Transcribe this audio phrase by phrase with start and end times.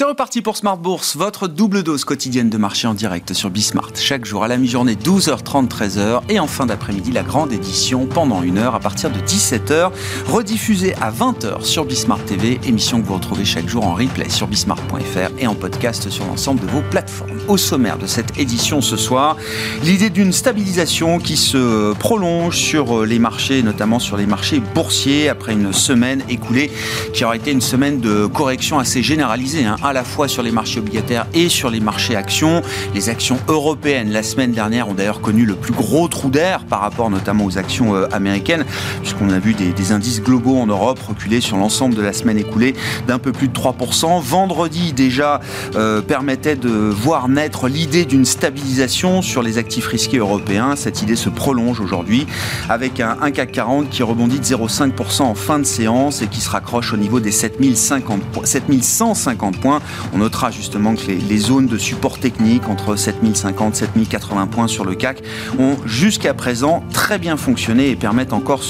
[0.00, 3.90] C'est reparti pour Smart Bourse, votre double dose quotidienne de marché en direct sur Bismart.
[3.96, 6.22] Chaque jour à la mi-journée, 12h30, 13h.
[6.30, 9.90] Et en fin d'après-midi, la grande édition pendant une heure à partir de 17h.
[10.26, 12.58] Rediffusée à 20h sur Bismart TV.
[12.64, 16.62] Émission que vous retrouvez chaque jour en replay sur bismart.fr et en podcast sur l'ensemble
[16.62, 17.38] de vos plateformes.
[17.46, 19.36] Au sommaire de cette édition ce soir,
[19.82, 25.52] l'idée d'une stabilisation qui se prolonge sur les marchés, notamment sur les marchés boursiers, après
[25.52, 26.70] une semaine écoulée
[27.12, 29.66] qui aura été une semaine de correction assez généralisée.
[29.66, 32.62] Hein à la fois sur les marchés obligataires et sur les marchés actions.
[32.94, 36.80] Les actions européennes, la semaine dernière, ont d'ailleurs connu le plus gros trou d'air par
[36.80, 38.64] rapport notamment aux actions euh, américaines,
[39.00, 42.76] puisqu'on a vu des, indices globaux en Europe reculer sur l'ensemble de la semaine écoulée
[43.08, 44.22] d'un peu plus de 3%.
[44.22, 45.40] Vendredi, déjà,
[45.74, 50.76] euh, permettait de voir naître l'idée d'une stabilisation sur les actifs risqués européens.
[50.76, 52.28] Cette idée se prolonge aujourd'hui
[52.68, 56.40] avec un, un, CAC 40 qui rebondit de 0,5% en fin de séance et qui
[56.40, 59.79] se raccroche au niveau des 7050, 7150 points
[60.12, 64.94] on notera justement que les, zones de support technique entre 7050 7080 points sur le
[64.94, 65.22] CAC
[65.58, 68.62] ont jusqu'à présent très bien fonctionné et permettent encore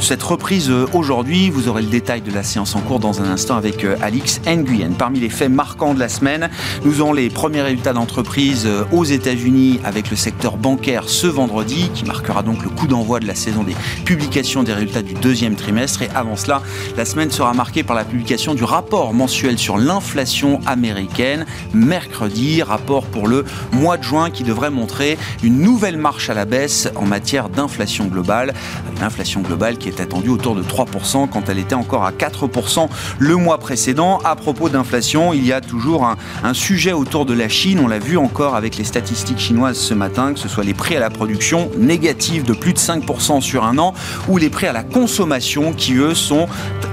[0.00, 1.50] cette reprise euh, aujourd'hui.
[1.50, 4.40] Vous aurez le détail de la séance en cours dans un instant avec euh, Alix
[4.46, 4.92] Nguyen.
[4.98, 6.50] Parmi les faits marquants de la semaine,
[6.84, 11.90] nous avons les premiers résultats d'entreprise euh, aux États-Unis avec le secteur bancaire ce vendredi
[11.94, 15.54] qui marquera donc le coup d'envoi de la saison des publications des résultats du deuxième
[15.54, 16.02] trimestre.
[16.02, 16.62] Et avant cela,
[16.96, 21.46] la semaine sera marquée par la publication du rapport mensuel sur l'inflation américaine.
[21.74, 26.44] Mercredi, rapport pour le mois de juin qui devrait montrer une nouvelle marche à la
[26.44, 28.54] baisse en matière d'inflation globale.
[29.00, 33.36] L'inflation globale qui est attendue autour de 3% quand elle était encore à 4% le
[33.36, 34.18] mois précédent.
[34.24, 37.80] À propos d'inflation, il y a toujours un, un sujet autour de la Chine.
[37.82, 40.96] On l'a vu encore avec les statistiques chinoises ce matin, que ce soit les prix
[40.96, 43.94] à la production négatifs de plus de 5% sur un an
[44.28, 46.48] ou les prix à la consommation qui eux sont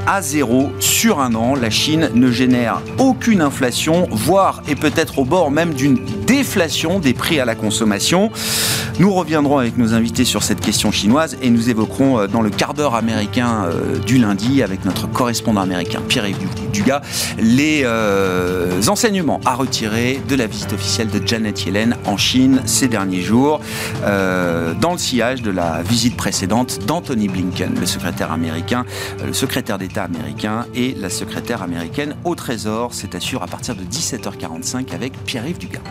[0.07, 1.55] à zéro sur un an.
[1.55, 5.99] La Chine ne génère aucune inflation, voire et peut-être au bord même d'une
[6.33, 8.31] déflation des prix à la consommation.
[8.97, 12.49] Nous reviendrons avec nos invités sur cette question chinoise et nous évoquerons euh, dans le
[12.49, 16.37] quart d'heure américain euh, du lundi avec notre correspondant américain Pierre-Yves
[16.71, 17.01] Dugas
[17.37, 22.87] les euh, enseignements à retirer de la visite officielle de Janet Yellen en Chine ces
[22.87, 23.61] derniers jours
[24.01, 28.85] dans le sillage de la visite précédente d'Anthony Blinken, le secrétaire américain,
[29.25, 32.89] le secrétaire d'État américain et la secrétaire américaine au Trésor.
[32.93, 35.81] C'est assuré à partir de 17h45 avec Pierre-Yves Dugas.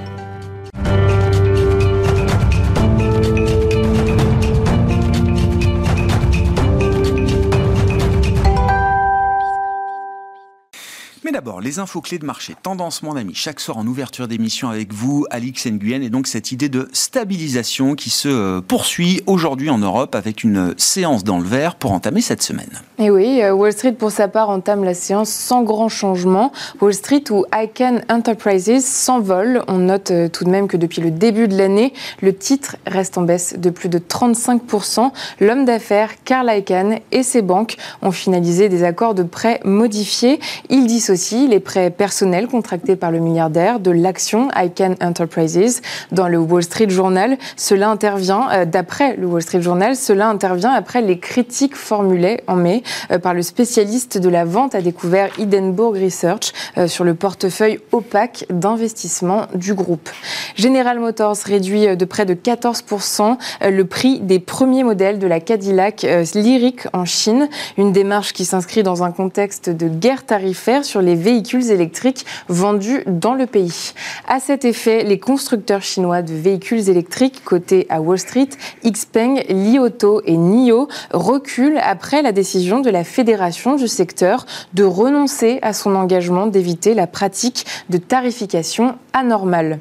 [11.24, 12.54] Me d'abord, les infos clés de marché.
[12.62, 16.52] Tendance, mon ami, chaque soir en ouverture d'émission avec vous, Alix Nguyen, et donc cette
[16.52, 21.44] idée de stabilisation qui se euh, poursuit aujourd'hui en Europe avec une séance dans le
[21.44, 22.70] vert pour entamer cette semaine.
[23.00, 26.52] Et oui, euh, Wall Street, pour sa part, entame la séance sans grand changement.
[26.80, 29.64] Wall Street ou Icahn Enterprises s'envole.
[29.66, 33.18] On note euh, tout de même que depuis le début de l'année, le titre reste
[33.18, 35.10] en baisse de plus de 35%.
[35.40, 40.38] L'homme d'affaires Carl Icahn et ses banques ont finalisé des accords de prêt modifiés.
[40.70, 40.86] Il
[41.32, 46.90] les prêts personnels contractés par le milliardaire de l'action ICANN Enterprises dans le Wall Street
[46.90, 47.38] Journal.
[47.56, 52.56] Cela intervient, euh, d'après le Wall Street Journal, cela intervient après les critiques formulées en
[52.56, 57.14] mai euh, par le spécialiste de la vente à découvert Hindenburg Research euh, sur le
[57.14, 60.10] portefeuille opaque d'investissement du groupe.
[60.56, 66.06] General Motors réduit de près de 14% le prix des premiers modèles de la Cadillac
[66.34, 71.14] Lyric en Chine, une démarche qui s'inscrit dans un contexte de guerre tarifaire sur les
[71.22, 73.92] véhicules électriques vendus dans le pays.
[74.28, 78.48] À cet effet, les constructeurs chinois de véhicules électriques cotés à Wall Street,
[78.84, 84.84] Xpeng, Li Auto et NIO, reculent après la décision de la fédération du secteur de
[84.84, 89.78] renoncer à son engagement d'éviter la pratique de tarification anormale.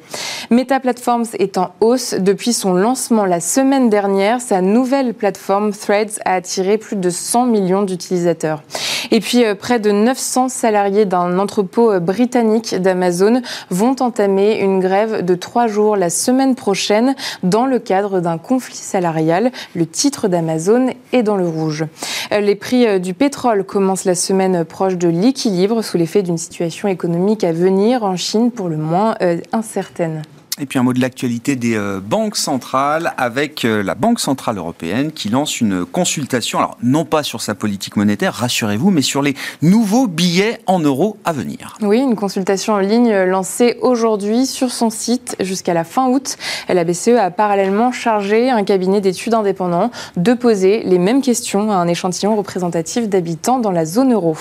[0.50, 4.40] Meta Platforms est en hausse depuis son lancement la semaine dernière.
[4.40, 8.62] Sa nouvelle plateforme Threads a attiré plus de 100 millions d'utilisateurs.
[9.10, 14.80] Et puis, euh, près de 900 salariés d'un entrepôt euh, britannique d'Amazon vont entamer une
[14.80, 19.50] grève de trois jours la semaine prochaine dans le cadre d'un conflit salarial.
[19.74, 21.84] Le titre d'Amazon est dans le rouge.
[22.32, 26.88] Euh, les prix du pétrole commencent la semaine proche de l'équilibre sous l'effet d'une situation
[26.88, 29.14] économique à venir en Chine pour le moins
[29.52, 30.22] incertaine.
[30.60, 34.58] Et puis un mot de l'actualité des euh, banques centrales avec euh, la Banque Centrale
[34.58, 39.22] Européenne qui lance une consultation, alors non pas sur sa politique monétaire, rassurez-vous, mais sur
[39.22, 41.78] les nouveaux billets en euros à venir.
[41.80, 46.36] Oui, une consultation en ligne lancée aujourd'hui sur son site jusqu'à la fin août.
[46.68, 51.76] La BCE a parallèlement chargé un cabinet d'études indépendant de poser les mêmes questions à
[51.76, 54.36] un échantillon représentatif d'habitants dans la zone euro.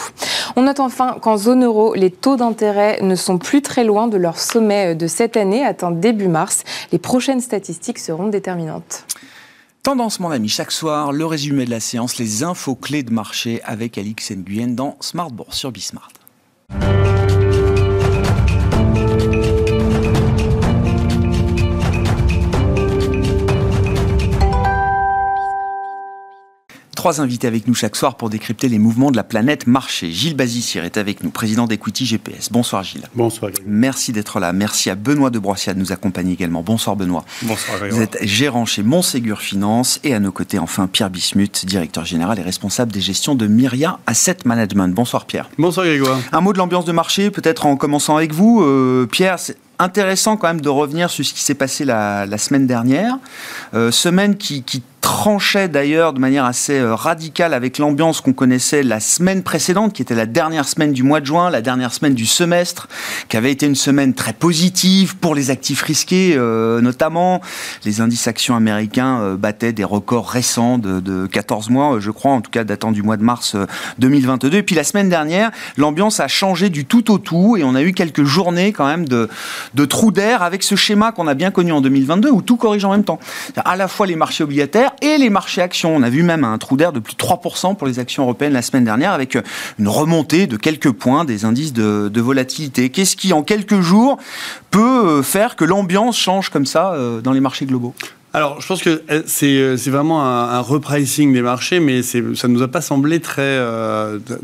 [0.57, 4.17] On note enfin qu'en zone euro, les taux d'intérêt ne sont plus très loin de
[4.17, 6.63] leur sommet de cette année, atteint début mars.
[6.91, 9.05] Les prochaines statistiques seront déterminantes.
[9.83, 13.61] Tendance, mon ami, chaque soir, le résumé de la séance, les infos clés de marché
[13.63, 16.11] avec Alix Nguyen dans Smart Bourse sur Bismart.
[27.01, 30.11] Trois invités avec nous chaque soir pour décrypter les mouvements de la planète marché.
[30.11, 32.51] Gilles Bazissir est avec nous, président d'Equity GPS.
[32.51, 33.09] Bonsoir Gilles.
[33.15, 33.49] Bonsoir.
[33.65, 34.53] Merci d'être là.
[34.53, 36.61] Merci à Benoît de Broissia de nous accompagner également.
[36.61, 37.25] Bonsoir Benoît.
[37.41, 37.79] Bonsoir.
[37.89, 42.37] Vous êtes gérant chez Montségur Finance et à nos côtés enfin Pierre Bismuth, directeur général
[42.37, 44.93] et responsable des gestions de Myria Asset Management.
[44.93, 45.49] Bonsoir Pierre.
[45.57, 46.19] Bonsoir Grégoire.
[46.31, 48.61] Un mot de l'ambiance de marché, peut-être en commençant avec vous.
[48.61, 52.67] Euh, Pierre, c'est intéressant quand même de revenir sur ce qui s'est passé la, semaine
[52.67, 53.17] dernière.
[53.73, 58.83] Euh, semaine qui, qui tranchait d'ailleurs de manière assez euh, radicale avec l'ambiance qu'on connaissait
[58.83, 62.13] la semaine précédente, qui était la dernière semaine du mois de juin, la dernière semaine
[62.13, 62.87] du semestre,
[63.27, 67.41] qui avait été une semaine très positive pour les actifs risqués, euh, notamment.
[67.83, 72.31] Les indices actions américains euh, battaient des records récents de, de, 14 mois, je crois,
[72.31, 73.55] en tout cas datant du mois de mars
[73.99, 74.57] 2022.
[74.57, 77.81] Et puis la semaine dernière, l'ambiance a changé du tout au tout et on a
[77.81, 79.29] eu quelques journées quand même de,
[79.73, 82.85] de trous d'air avec ce schéma qu'on a bien connu en 2022 où tout corrige
[82.85, 83.19] en même temps.
[83.65, 85.95] À la fois les marchés obligataires et les marchés actions.
[85.95, 88.53] On a vu même un trou d'air de plus de 3% pour les actions européennes
[88.53, 89.37] la semaine dernière avec
[89.79, 92.89] une remontée de quelques points des indices de, volatilité.
[92.89, 94.17] Qu'est-ce qui, en quelques jours,
[94.69, 97.93] peut euh, faire que l'ambiance change comme ça euh, dans les marchés globaux?
[98.33, 102.61] Alors, je pense que euh, c'est vraiment un, repricing des marchés, mais ça ne nous
[102.61, 103.59] a pas semblé très,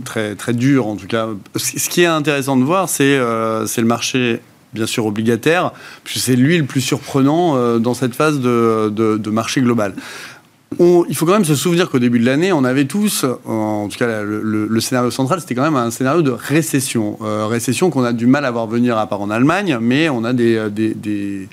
[0.04, 1.28] très, très dur, en tout cas.
[1.56, 4.42] Ce qui est intéressant de voir, c'est le marché
[4.74, 5.72] bien sûr obligataire,
[6.04, 9.94] puisque c'est lui le plus surprenant dans cette phase de marché global
[10.80, 13.98] il faut quand même se souvenir qu'au début de l'année, on avait tous, en tout
[13.98, 17.18] cas le, scénario central, c'était quand même un scénario de récession.
[17.22, 20.24] Euh, récession qu'on a du mal à voir venir à part en Allemagne, mais on
[20.24, 21.46] a des, euh,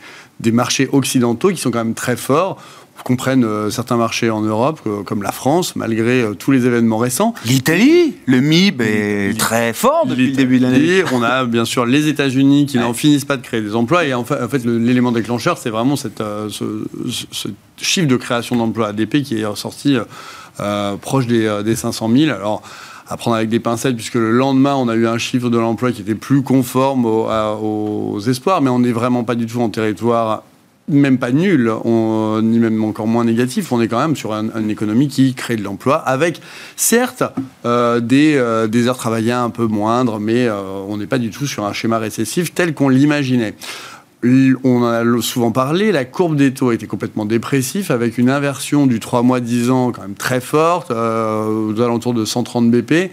[0.53, 2.61] marchés occidentaux qui sont quand même très forts
[3.03, 6.99] comprennent euh, certains marchés en Europe, euh, comme la France, malgré euh, tous les événements
[6.99, 7.35] récents.
[7.45, 11.03] L'Italie, le MIB est très fort depuis le début de l'année.
[11.13, 14.05] On a bien sûr les États-Unis qui n'en finissent pas de créer des emplois.
[14.05, 18.89] Et en fait, en fait l'élément déclencheur, c'est vraiment cette, ce, chiffre de création d'emplois
[18.89, 19.97] ADP qui est sorti
[21.01, 22.31] proche des, des 500 000.
[22.31, 22.63] Alors,
[23.09, 25.93] à prendre avec des pincettes, puisque le lendemain, on a eu un chiffre de l'emploi
[25.93, 29.69] qui était plus conforme aux, aux espoirs, mais on n'est vraiment pas du tout en
[29.69, 30.43] territoire
[30.89, 31.73] même pas nul,
[32.43, 33.73] ni même encore moins négatif.
[33.73, 36.41] On est quand même sur une économie qui crée de l'emploi, avec
[36.77, 37.23] certes
[37.65, 41.31] euh, des, euh, des, heures travaillées un peu moindres, mais euh, on n'est pas du
[41.31, 43.55] tout sur un schéma récessif tel qu'on l'imaginait.
[44.23, 48.87] On en a souvent parlé, la courbe des taux était complètement dépressive, avec une inversion
[48.87, 53.11] du 3 mois 10 ans quand même très forte, aux alentours de 130 BP.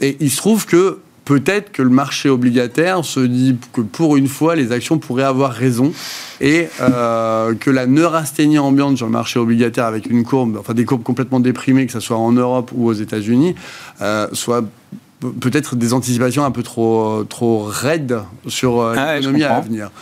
[0.00, 0.98] Et il se trouve que
[1.30, 5.52] peut-être que le marché obligataire se dit que pour une fois, les actions pourraient avoir
[5.52, 5.92] raison
[6.40, 10.84] et euh, que la neurasthénie ambiante sur le marché obligataire avec une courbe, enfin des
[10.84, 13.54] courbes complètement déprimées, que ce soit en Europe ou aux États-Unis,
[14.00, 14.64] euh, soit
[15.38, 18.18] peut-être des anticipations un peu trop, trop raides
[18.48, 19.92] sur euh, ah l'économie à venir.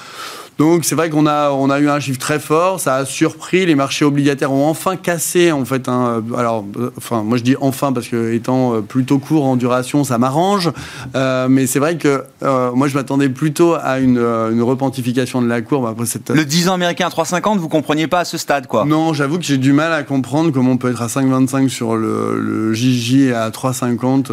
[0.59, 3.65] Donc c'est vrai qu'on a, on a eu un chiffre très fort, ça a surpris,
[3.65, 5.89] les marchés obligataires ont enfin cassé en fait.
[5.89, 6.65] Hein, alors,
[6.97, 10.73] enfin moi je dis enfin parce que étant euh, plutôt court en duration, ça m'arrange.
[11.15, 15.47] Euh, mais c'est vrai que euh, moi je m'attendais plutôt à une, une, repentification de
[15.47, 16.31] la courbe après cette.
[16.31, 19.39] Le 10 ans américain à 3,50, vous compreniez pas à ce stade quoi Non, j'avoue
[19.39, 22.75] que j'ai du mal à comprendre comment on peut être à 5,25 sur le, le
[22.75, 24.33] JJ à 3,50,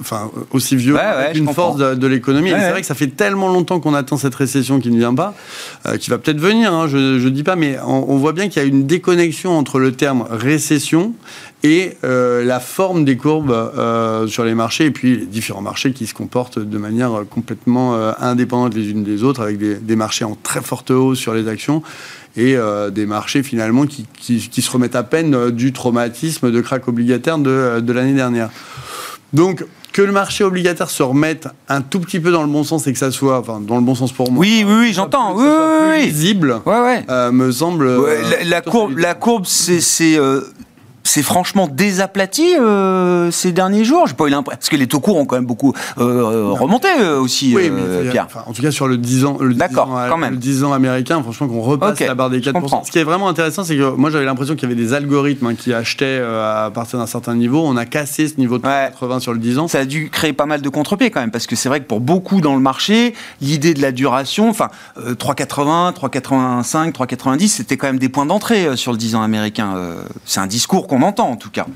[0.00, 2.48] enfin aussi vieux, ouais, une force de, l'économie.
[2.48, 5.34] c'est vrai que ça fait tellement longtemps qu'on attend cette récession qui ne vient pas.
[5.86, 8.60] Euh, qui va peut-être venir, hein, je ne dis pas, mais on, voit bien qu'il
[8.60, 11.14] y a une déconnexion entre le terme récession
[11.62, 15.92] et euh, la forme des courbes euh, sur les marchés, et puis les différents marchés
[15.92, 20.36] qui se comportent de manière complètement indépendante les unes des autres, avec des, marchés en
[20.42, 21.82] très forte hausse sur les actions
[22.36, 22.56] et
[22.92, 24.06] des marchés finalement qui,
[24.40, 28.50] se remettent à peine du traumatisme de crack obligataire de, de l'année dernière.
[29.32, 32.86] Donc que le marché obligataire se remette un tout petit peu dans le bon sens
[32.86, 34.40] et que ça soit, enfin, dans le bon sens pour moi.
[34.40, 35.34] Oui, oui, oui, j'entends.
[35.36, 35.44] Oui,
[35.88, 36.60] oui, visible.
[36.64, 37.04] Ouais, ouais.
[37.08, 37.86] Euh, me semble.
[38.44, 39.80] la, euh, courbe, la courbe, c'est,
[40.16, 40.69] euh, c'est
[41.22, 44.06] franchement désaplati euh, ces derniers jours.
[44.06, 46.52] J'ai pas eu l'impression parce que les taux courts ont quand même beaucoup euh, euh,
[46.52, 46.88] remonté
[47.18, 47.54] aussi.
[47.54, 48.28] Oui, mais Pierre.
[48.46, 50.32] en tout cas sur le 10 ans, le 10 ans, quand même.
[50.32, 52.84] Le 10 ans américain, franchement, qu'on repasse la barre des 4%.
[52.84, 55.46] Ce qui est vraiment intéressant, c'est que moi j'avais l'impression qu'il y avait des algorithmes
[55.46, 57.62] hein, qui achetaient à partir d'un certain niveau.
[57.64, 59.68] On a cassé ce niveau de 80 sur le 10 ans.
[59.68, 61.86] Ça a dû créer pas mal de contre-pieds quand même, parce que c'est vrai que
[61.86, 67.86] pour beaucoup dans le marché, l'idée de la duration, enfin 3,80, 3,85, 3,90, c'était quand
[67.86, 69.74] même des points d'entrée sur le 10 ans américain.
[70.24, 71.66] c'est un discours qu'on entend en tout cas.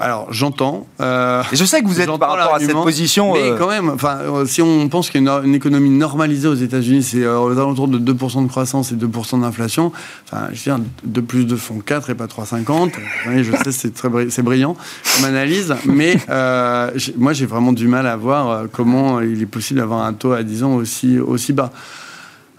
[0.00, 0.86] Alors j'entends.
[1.00, 3.34] Euh, je sais que vous êtes par rapport à cette position.
[3.34, 6.48] Mais euh, quand même, enfin, euh, si on pense qu'il y a une, économie normalisée
[6.48, 9.92] aux États-Unis, c'est aux alentours de 2% de croissance et 2% d'inflation.
[10.24, 12.90] Enfin, je veux dire, 2 plus 2 font 4 et pas 3,50.
[13.28, 14.76] Oui, je sais, c'est très c'est brillant
[15.16, 16.16] comme analyse, mais
[17.16, 20.42] moi j'ai vraiment du mal à voir comment il est possible d'avoir un taux à
[20.42, 21.70] 10 ans aussi aussi bas.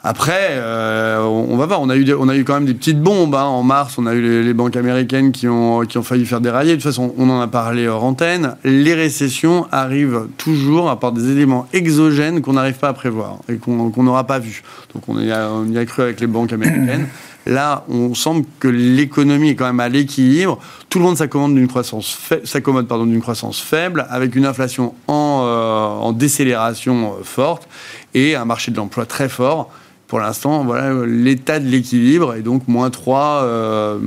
[0.04, 1.82] Après, euh, on va voir.
[1.82, 3.36] On a eu, on a eu quand même des petites bombes.
[3.36, 3.44] Hein.
[3.44, 6.72] En mars, on a eu les, banques américaines qui ont, qui ont failli faire dérailler.
[6.72, 8.56] De toute façon, on en a parlé hors antenne.
[8.64, 13.58] Les récessions arrivent toujours à part des éléments exogènes qu'on n'arrive pas à prévoir et
[13.58, 14.64] qu'on n'aura pas vu.
[14.96, 17.08] Donc, on y, a, on y a cru avec les banques américaines.
[17.48, 20.60] Là, on semble que l'économie est quand même à l'équilibre.
[20.90, 25.42] Tout le monde s'accommode d'une croissance, s'accommode pardon d'une croissance faible, avec une inflation en,
[25.44, 27.68] euh, en décélération euh, forte
[28.14, 29.72] et un marché de l'emploi très fort
[30.12, 34.00] pour l'instant, voilà l'état de l'équilibre est donc moins 3 euh,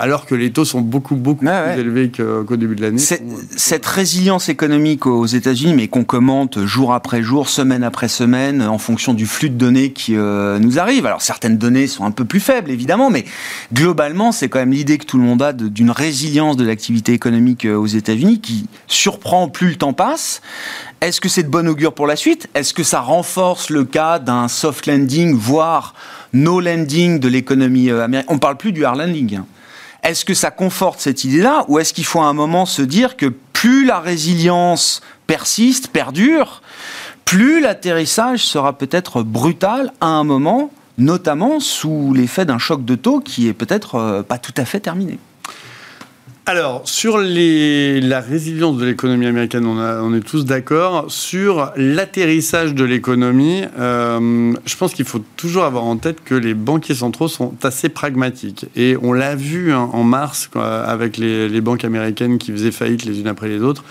[0.00, 2.98] alors que les taux sont beaucoup, beaucoup plus élevés qu'au début de l'année.
[2.98, 8.78] Cette résilience économique aux États-Unis, mais qu'on commente jour après jour, semaine après semaine, en
[8.78, 11.04] fonction du flux de données qui euh, nous arrive.
[11.04, 13.26] Alors certaines données sont un peu plus faibles, évidemment, mais
[13.74, 17.66] globalement, c'est quand même l'idée que tout le monde a d'une résilience de l'activité économique
[17.66, 20.40] euh, aux États-Unis qui surprend plus le temps passe.
[21.02, 22.48] Est-ce que c'est de bon augure pour la suite?
[22.54, 25.94] Est-ce que ça renforce le cas d'un soft landing, voire
[26.32, 28.30] no landing de l'économie euh, américaine?
[28.30, 29.40] On ne parle plus du hard landing.
[30.02, 33.16] Est-ce que ça conforte cette idée-là ou est-ce qu'il faut à un moment se dire
[33.16, 36.62] que plus la résilience persiste, perdure,
[37.24, 43.20] plus l'atterrissage sera peut-être brutal à un moment, notamment sous l'effet d'un choc de taux
[43.20, 45.18] qui est peut-être euh, pas tout à fait terminé
[46.50, 51.04] alors, sur la résilience de l'économie américaine, on, est tous d'accord.
[51.06, 56.54] Sur l'atterrissage de l'économie, euh, je pense qu'il faut toujours avoir en tête que les
[56.54, 58.66] banquiers centraux sont assez pragmatiques.
[58.74, 63.20] Et on l'a vu hein, en mars avec les, banques américaines qui faisaient faillite les
[63.20, 63.84] unes après les autres.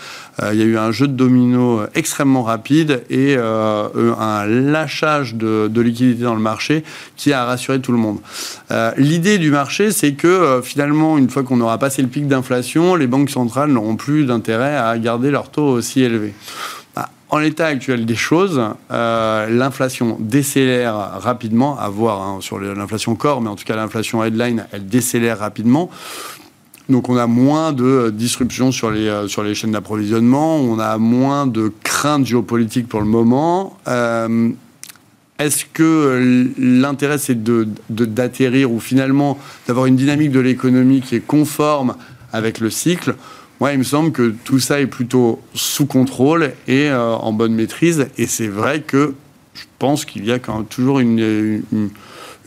[0.43, 5.35] Euh, il y a eu un jeu de domino extrêmement rapide et euh, un lâchage
[5.35, 6.83] de, de liquidités dans le marché
[7.15, 8.17] qui a rassuré tout le monde.
[8.97, 12.49] L'idée du marché, c'est que finalement, une fois qu'on aura passé le pic d'inflation,
[12.98, 16.34] les banques centrales n'auront plus d'intérêt à garder leur taux aussi élevé.
[16.96, 23.15] Bah, en l'état actuel des choses, euh, l'inflation décélère rapidement, à voir hein, sur l'inflation
[23.15, 25.89] corps, mais en tout cas l'inflation headline, elle décélère rapidement.
[26.89, 30.98] Donc on a moins de disruptions sur les, euh, sur les chaînes d'approvisionnement, on a
[30.98, 33.77] moins de craintes géopolitiques pour le moment.
[33.88, 34.50] Euh,
[35.38, 37.41] est-ce que l'intérêt c'est
[37.89, 41.96] d'atterrir ou finalement d'avoir une dynamique de l'économie qui est conforme
[42.31, 43.15] avec le cycle.
[43.59, 47.53] Moi, il me semble que tout ça est plutôt sous contrôle et euh, en bonne
[47.53, 48.07] maîtrise.
[48.17, 49.15] Et c'est vrai que
[49.53, 51.91] je pense qu'il y a quand même toujours une,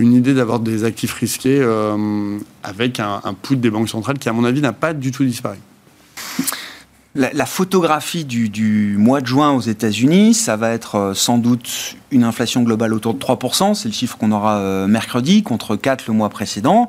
[0.00, 4.44] idée d'avoir des actifs risqués euh, avec un, un des banques centrales qui, à mon
[4.44, 5.58] avis, n'a pas du tout disparu.
[7.14, 11.96] La, photographie du, du, mois de juin aux États-Unis, ça va être euh, sans doute
[12.10, 16.14] une inflation globale autour de 3%, c'est le chiffre qu'on aura mercredi, contre 4 le
[16.14, 16.88] mois précédent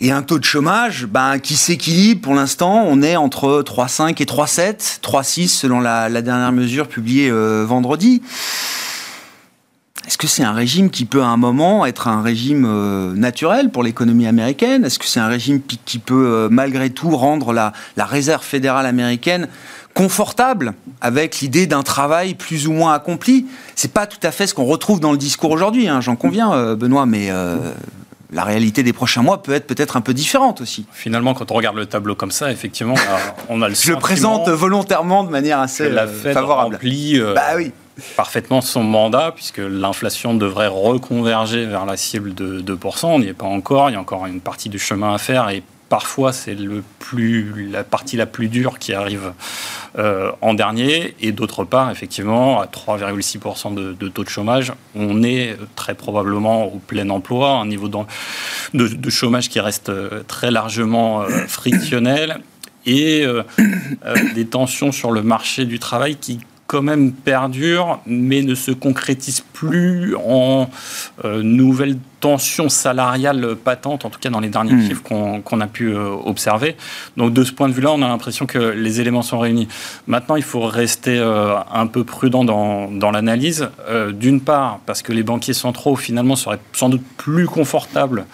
[0.00, 2.84] et un taux de chômage ben, qui s'équilibre pour l'instant.
[2.86, 8.22] On est entre 3,5 et 3,7, 3,6 selon la, dernière mesure publiée euh, vendredi.
[10.06, 13.70] Est-ce que c'est un régime qui peut à un moment être un régime euh, naturel
[13.70, 14.84] pour l'économie américaine?
[14.84, 19.48] Est-ce que c'est un régime qui peut euh, malgré tout rendre la, réserve fédérale américaine
[19.94, 23.46] confortable avec l'idée d'un travail plus ou moins accompli?
[23.76, 26.74] C'est pas tout à fait ce qu'on retrouve dans le discours aujourd'hui, hein, j'en conviens,
[26.74, 27.30] Benoît, mais
[28.34, 30.84] la réalité des prochains mois peut être peut-être un peu différente aussi.
[30.92, 32.96] Finalement, quand on regarde le tableau comme ça, effectivement,
[33.48, 36.74] on a le Je le présente volontairement de manière assez la euh, Fed favorable.
[36.74, 37.70] Remplit, euh, bah oui.
[38.16, 43.06] parfaitement son mandat, puisque l'inflation devrait reconverger vers la cible de 2%.
[43.06, 45.48] On n'y est pas encore, il y a encore une partie du chemin à faire,
[45.50, 49.32] et parfois c'est la partie la plus dure qui arrive
[49.98, 51.14] euh, en dernier.
[51.20, 56.78] Et d'autre part, effectivement, à 3,6% de, taux de chômage, on est très probablement au
[56.78, 62.40] plein emploi, un niveau de, de chômage qui reste euh, très largement euh, frictionnel
[62.86, 63.24] et
[64.34, 69.44] des tensions sur le marché du travail qui quand même perdure, mais ne se concrétise
[69.52, 70.70] plus en
[71.24, 74.88] euh, nouvelles tensions salariales patentes, en tout cas dans les derniers hmm.
[74.88, 76.76] chiffres qu'on a pu euh, observer.
[77.18, 79.68] Donc de ce point de vue-là, on a l'impression que les éléments sont réunis.
[80.06, 83.68] Maintenant, il faut rester euh, un peu prudent dans, dans l'analyse.
[84.12, 88.26] D'une part, parce que les banquiers centraux, finalement, seraient sans doute plus confortables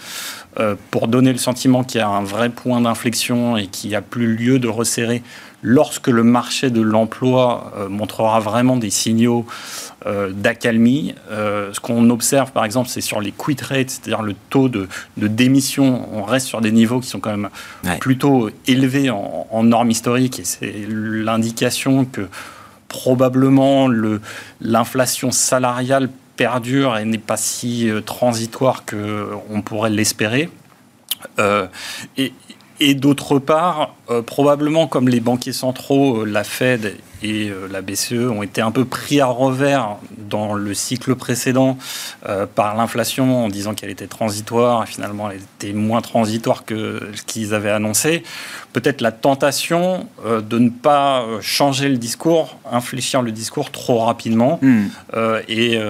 [0.90, 4.02] pour donner le sentiment qu'il y a un vrai point d'inflexion et qu'il n'y a
[4.02, 5.22] plus lieu de resserrer
[5.62, 9.46] lorsque le marché de l'emploi euh, montrera vraiment des signaux
[10.06, 11.14] euh, d'accalmie.
[11.30, 14.88] Euh, ce qu'on observe, par exemple, c'est sur les quit rates, c'est-à-dire le taux de,
[15.16, 16.08] démission.
[16.12, 17.50] On reste sur des niveaux qui sont quand même
[18.00, 22.28] plutôt élevés en, en normes historiques, et c'est l'indication que
[22.88, 23.88] probablement
[24.60, 30.48] l'inflation salariale perdure et n'est pas si transitoire qu'on pourrait l'espérer.
[31.38, 32.32] et,
[32.80, 37.82] et d'autre part, euh, probablement comme les banquiers centraux, euh, la Fed et euh, la
[37.82, 41.76] BCE ont été un peu pris à revers dans le cycle précédent
[42.54, 47.22] par l'inflation en disant qu'elle était transitoire et finalement elle était moins transitoire que ce
[47.22, 48.22] qu'ils avaient annoncé.
[48.72, 54.86] Peut-être la tentation de ne pas changer le discours, infléchir le discours trop rapidement hmm.
[55.48, 55.80] et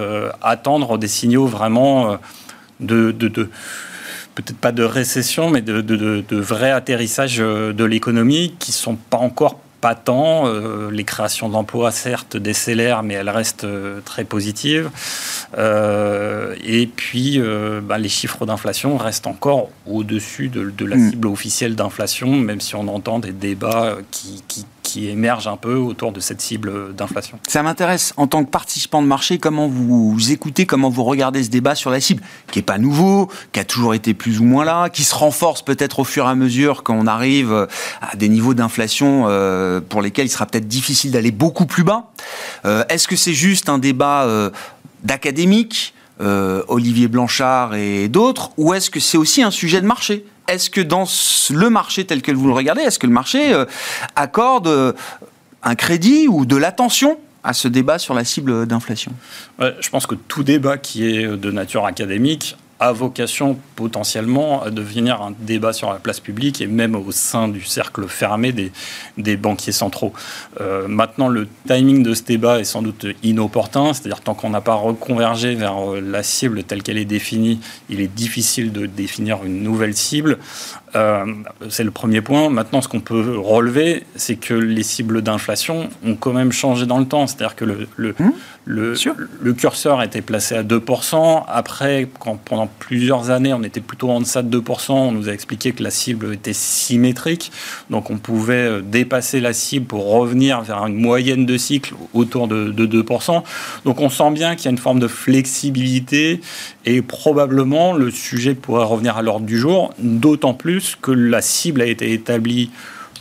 [0.41, 2.17] attendre des signaux vraiment
[2.81, 3.51] de, de, de
[4.43, 8.97] peut-être pas de récession, mais de, de, de, vrais atterrissages euh, de l'économie qui sont
[8.97, 10.47] pas encore pas tant.
[10.47, 14.91] Euh, les créations d'emplois, certes, décélèrent, mais elles restent euh, très positives.
[15.57, 17.41] et puis,
[17.83, 21.11] bah, les chiffres d'inflation restent encore au-dessus de, la hmm.
[21.11, 25.77] cible officielle d'inflation, même si on entend des débats qui, qui, qui émerge un peu
[25.77, 27.39] autour de cette cible d'inflation.
[27.47, 31.49] Ça m'intéresse, en tant que participant de marché, comment vous écoutez, comment vous regardez ce
[31.49, 34.65] débat sur la cible, qui n'est pas nouveau, qui a toujours été plus ou moins
[34.65, 37.69] là, qui se renforce peut-être au fur et à mesure qu'on arrive
[38.03, 42.11] à des niveaux d'inflation euh, pour lesquels il sera peut-être difficile d'aller beaucoup plus bas.
[42.65, 44.51] Euh, est-ce que c'est juste un débat euh,
[45.05, 45.95] d'académique
[46.69, 50.27] Olivier Blanchard et d'autres, ou est-ce que c'est aussi un sujet de marché?
[50.51, 51.05] Est-ce que dans
[51.51, 53.65] le marché tel que vous le regardez, est-ce que le marché euh,
[54.17, 54.93] accorde euh,
[55.63, 59.13] un crédit ou de l'attention à ce débat sur la cible d'inflation?
[59.59, 65.21] Je pense que tout débat qui est de nature académique a vocation potentiellement à devenir
[65.21, 68.73] un débat sur la place publique et même au sein du cercle fermé des,
[69.19, 70.13] des banquiers centraux.
[70.61, 74.63] Euh, maintenant, le timing de ce débat est sans doute inopportun, c'est-à-dire tant qu'on n'a
[74.63, 77.61] pas reconvergé vers euh, la cible telle qu'elle est définie,
[77.91, 80.39] il est difficile de définir une nouvelle cible.
[80.97, 81.25] Euh,
[81.69, 82.51] c'est le premier point.
[82.51, 86.99] Maintenant, ce qu'on peut relever, c'est que les cibles d'inflation ont quand même changé dans
[86.99, 87.27] le temps.
[87.27, 88.33] C'est-à-dire que le, le, mmh.
[88.65, 88.95] le,
[89.41, 91.45] le, curseur était placé à 2%.
[91.47, 95.33] Après, quand pendant plusieurs années, on était plutôt en deçà de 2%, on nous a
[95.33, 97.53] expliqué que la cible était symétrique.
[97.91, 102.49] Donc, on pouvait euh, dépasser la cible pour revenir vers une moyenne de cycle autour
[102.49, 103.43] de, de 2%.
[103.85, 106.41] Donc, on sent bien qu'il y a une forme de flexibilité
[106.87, 111.83] et probablement le sujet pourrait revenir à l'ordre du jour, d'autant plus que la cible
[111.83, 112.71] a été établie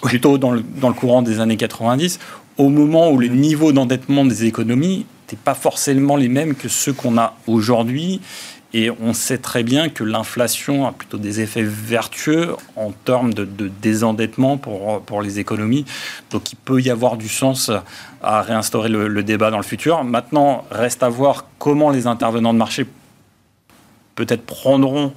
[0.01, 2.19] plutôt dans le, dans le courant des années 90,
[2.57, 6.93] au moment où les niveaux d'endettement des économies n'étaient pas forcément les mêmes que ceux
[6.93, 8.21] qu'on a aujourd'hui.
[8.73, 13.45] Et on sait très bien que l'inflation a plutôt des effets vertueux en termes de,
[13.81, 15.85] désendettement pour, pour les économies.
[16.29, 17.71] Donc il peut y avoir du sens
[18.21, 20.03] à réinstaurer le, le débat dans le futur.
[20.03, 22.85] Maintenant, reste à voir comment les intervenants de marché
[24.15, 25.13] peut-être prendront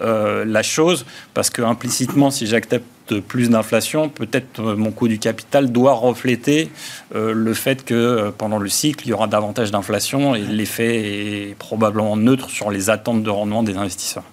[0.00, 1.04] euh, la chose,
[1.34, 6.70] parce que implicitement, si j'accepte plus d'inflation, peut-être euh, mon coût du capital doit refléter
[7.14, 11.54] euh, le fait que pendant le cycle, il y aura davantage d'inflation et l'effet est
[11.58, 14.24] probablement neutre sur les attentes de rendement des investisseurs.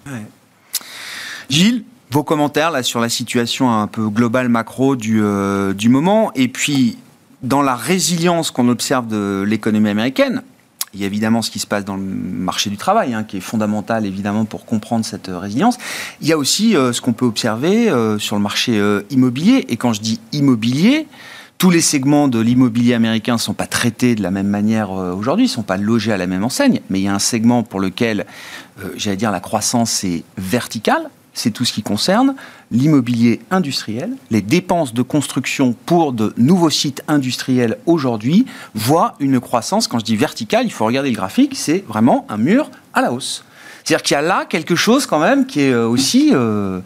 [1.50, 5.22] Gilles, vos commentaires là sur la situation un peu globale macro du,
[5.74, 6.96] du moment, et puis
[7.42, 10.42] dans la résilience qu'on observe de l'économie américaine,
[10.94, 13.38] il y a évidemment ce qui se passe dans le marché du travail, hein, qui
[13.38, 15.76] est fondamental évidemment pour comprendre cette euh, résilience.
[16.20, 18.80] Il y a aussi euh, ce qu'on peut observer euh, sur le marché
[19.10, 19.66] immobilier.
[19.68, 21.06] Et quand je dis immobilier,
[21.58, 25.46] tous les segments de l'immobilier américain ne sont pas traités de la même manière aujourd'hui,
[25.46, 27.80] ne sont pas logés à la même enseigne, mais il y a un segment pour
[27.80, 28.26] lequel,
[28.96, 32.34] j'allais dire, la croissance est verticale, c'est tout ce qui concerne
[32.70, 34.16] l'immobilier industriel.
[34.30, 40.04] Les dépenses de construction pour de nouveaux sites industriels aujourd'hui voient une croissance, quand je
[40.04, 43.44] dis verticale, il faut regarder le graphique, c'est vraiment un mur à la hausse.
[43.84, 46.30] C'est-à-dire qu'il y a là quelque chose quand même qui est euh, aussi...
[46.32, 46.80] Euh,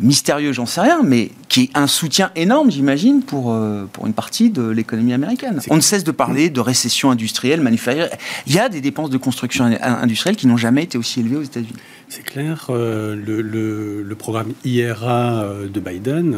[0.00, 4.14] mystérieux, j'en sais rien, mais qui est un soutien énorme, j'imagine, pour, euh, pour une
[4.14, 5.60] partie de l'économie américaine.
[5.70, 8.10] On ne cesse de parler de récession industrielle, manufacturière.
[8.46, 11.42] Il y a des dépenses de construction industrielle qui n'ont jamais été aussi élevées aux
[11.42, 11.74] États-Unis.
[12.14, 12.66] C'est clair.
[12.68, 16.36] Euh, le, programme IRA euh, de Biden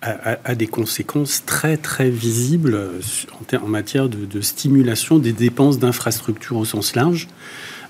[0.00, 2.78] a, des conséquences très très visibles
[3.62, 7.28] en, matière de, stimulation des dépenses d'infrastructures au sens large.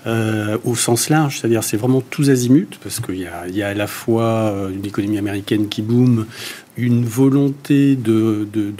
[0.05, 3.73] Euh, au sens large, c'est-à-dire c'est vraiment tous azimuts, parce qu'il y, y a, à
[3.73, 6.25] la fois euh, une économie américaine qui boom,
[6.77, 8.73] une volonté de, de,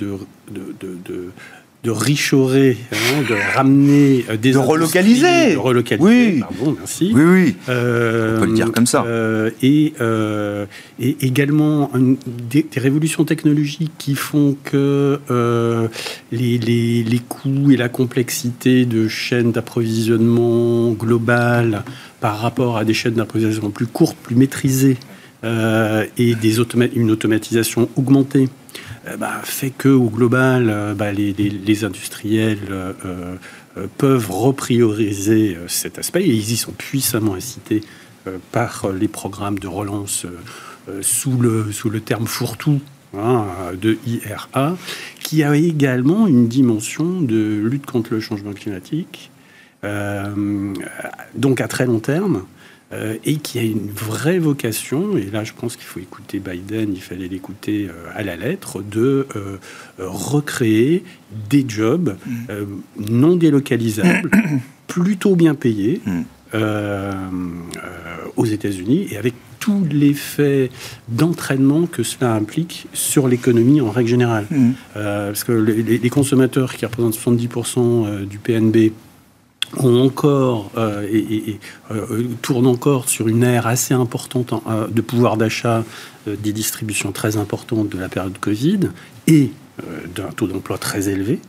[1.87, 6.05] de richorer, hein, de ramener euh, des de relocaliser, de relocaliser.
[6.05, 7.13] Oui, pardon, merci.
[7.15, 7.55] Oui, oui.
[7.69, 9.05] Euh, On peut le dire comme ça.
[9.05, 9.93] Euh, et,
[10.99, 11.89] et, également
[12.51, 15.17] des, révolutions technologiques qui font que
[16.33, 21.85] les, les, les, coûts et la complexité de chaînes d'approvisionnement globales
[22.19, 24.97] par rapport à des chaînes d'approvisionnement plus courtes, plus maîtrisées,
[25.43, 26.59] et des
[26.95, 28.49] une automatisation augmentée
[29.17, 33.35] bah, fait que au global, euh, bah, les, industriels euh,
[33.97, 37.83] peuvent reprioriser cet aspect et ils y sont puissamment incités
[38.51, 40.25] par les programmes de relance
[41.01, 42.81] sous, le, sous le terme fourre-tout
[43.17, 43.45] hein,
[43.79, 44.75] de IRA,
[45.21, 49.31] qui a également une dimension de lutte contre le changement climatique,
[49.83, 52.43] donc à très long terme,
[52.93, 56.93] euh, et qui a une vraie vocation, et là je pense qu'il faut écouter Biden,
[56.93, 59.57] il fallait l'écouter euh, à la lettre, de euh,
[59.99, 61.03] recréer
[61.49, 63.09] des jobs mm.
[63.09, 64.31] non délocalisables,
[64.87, 66.23] plutôt bien payés mm.
[68.37, 70.69] aux États-Unis, et avec tout l'effet
[71.09, 74.45] d'entraînement que cela implique sur l'économie en règle générale.
[74.49, 74.71] Mm.
[74.93, 78.93] parce que les, les, consommateurs qui représentent 70% du PNB
[79.75, 81.59] ont encore euh, et,
[81.91, 85.83] euh, tournent encore sur une ère assez importante euh, de pouvoir d'achat,
[86.25, 88.89] des distributions très importantes de la période Covid
[89.27, 89.51] et
[90.13, 91.39] d'un taux d'emploi très élevé.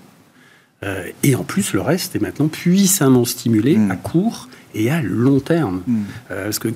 [1.24, 3.90] et en plus, le reste est maintenant puissamment stimulé mm.
[3.90, 5.82] à court et à long terme.
[5.84, 6.02] Mm.
[6.28, 6.68] parce que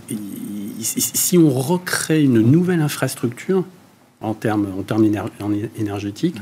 [0.80, 3.64] si on recrée une nouvelle infrastructure,
[4.20, 5.08] en termes, en termes
[5.78, 6.36] énergétiques,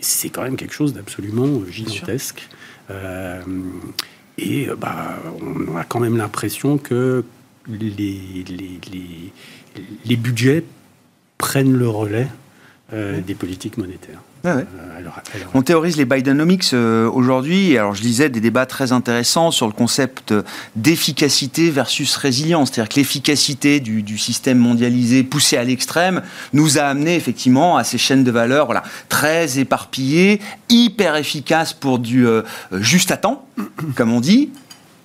[0.00, 2.48] c'est quand même quelque chose d'absolument gigantesque.
[4.38, 7.24] Et euh, bah, on a quand même l'impression que
[7.68, 8.44] les,
[10.16, 10.64] budgets
[11.38, 12.28] prennent le relais
[12.92, 14.20] euh, des politiques monétaires.
[14.46, 14.62] Ah euh,
[15.54, 17.78] on théorise les Bidenomics aujourd'hui.
[17.78, 20.34] Alors, je lisais des débats très intéressants sur le concept
[20.76, 22.70] d'efficacité versus résilience.
[22.70, 26.20] C'est-à-dire que l'efficacité du, du, système mondialisé poussé à l'extrême
[26.52, 31.98] nous a amené effectivement à ces chaînes de valeur voilà, très éparpillées, hyper efficaces pour
[31.98, 32.26] du
[32.72, 33.46] juste à temps,
[33.96, 34.50] comme on dit.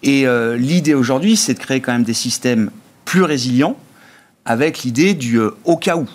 [0.03, 0.25] Et
[0.57, 2.71] l'idée aujourd'hui, c'est de créer quand même des systèmes
[3.05, 3.77] plus résilients
[4.45, 6.07] avec l'idée du au cas où.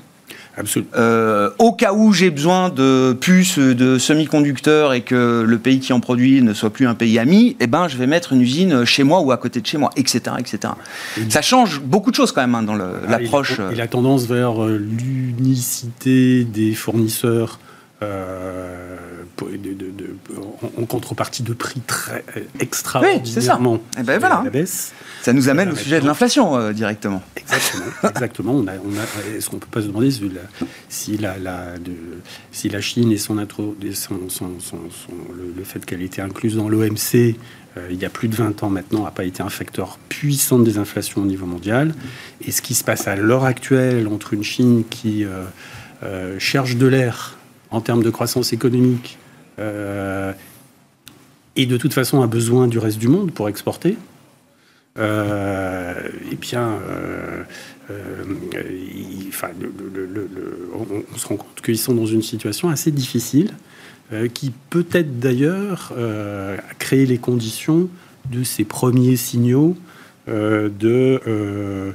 [0.95, 5.93] Euh, au cas où j'ai besoin de puces, de semi-conducteurs et que le pays qui
[5.93, 8.85] en produit ne soit plus un pays ami, eh ben, je vais mettre une usine
[8.85, 10.37] chez moi ou à côté de chez moi, etc.
[10.39, 10.75] etc.
[11.29, 13.61] Ça change beaucoup de choses quand même hein, dans ah, l'approche.
[13.73, 17.59] Et, la tendance vers euh, l'unicité des fournisseurs
[18.03, 18.97] euh,
[19.43, 22.25] en, contrepartie de prix très
[22.61, 24.03] extraordinairement oui, ça.
[24.03, 24.45] Ben voilà.
[24.51, 24.93] baisse.
[25.23, 27.23] Ça nous amène au sujet de l'inflation euh, directement.
[27.37, 27.85] Exactement.
[28.11, 28.53] exactement.
[28.53, 30.11] On a, on Est-ce qu'on peut pas se demander
[30.89, 31.93] si la, la, de,
[32.53, 34.79] si la Chine et son, intro, son, son, son,
[35.57, 37.37] le, fait qu'elle ait été incluse dans l'OMC
[37.77, 40.61] euh, il y a plus de 20 ans maintenant n'a pas été un facteur puissant
[40.61, 41.93] de désinflation au niveau mondial.
[42.47, 46.87] Et ce qui se passe à l'heure actuelle entre une Chine qui euh, cherche de
[46.87, 47.37] l'air
[47.71, 49.19] en termes de croissance économique
[49.59, 50.33] et
[51.67, 53.97] de toute façon a besoin du reste du monde pour exporter,
[54.97, 55.93] euh,
[56.31, 57.43] eh bien, euh,
[57.91, 58.25] euh,
[59.29, 59.49] enfin,
[61.13, 63.55] on, se rend compte qu'ils sont dans une situation assez difficile,
[64.33, 67.89] qui peut-être d'ailleurs a créé les conditions
[68.31, 69.77] de ces premiers signaux
[70.27, 71.93] euh, euh,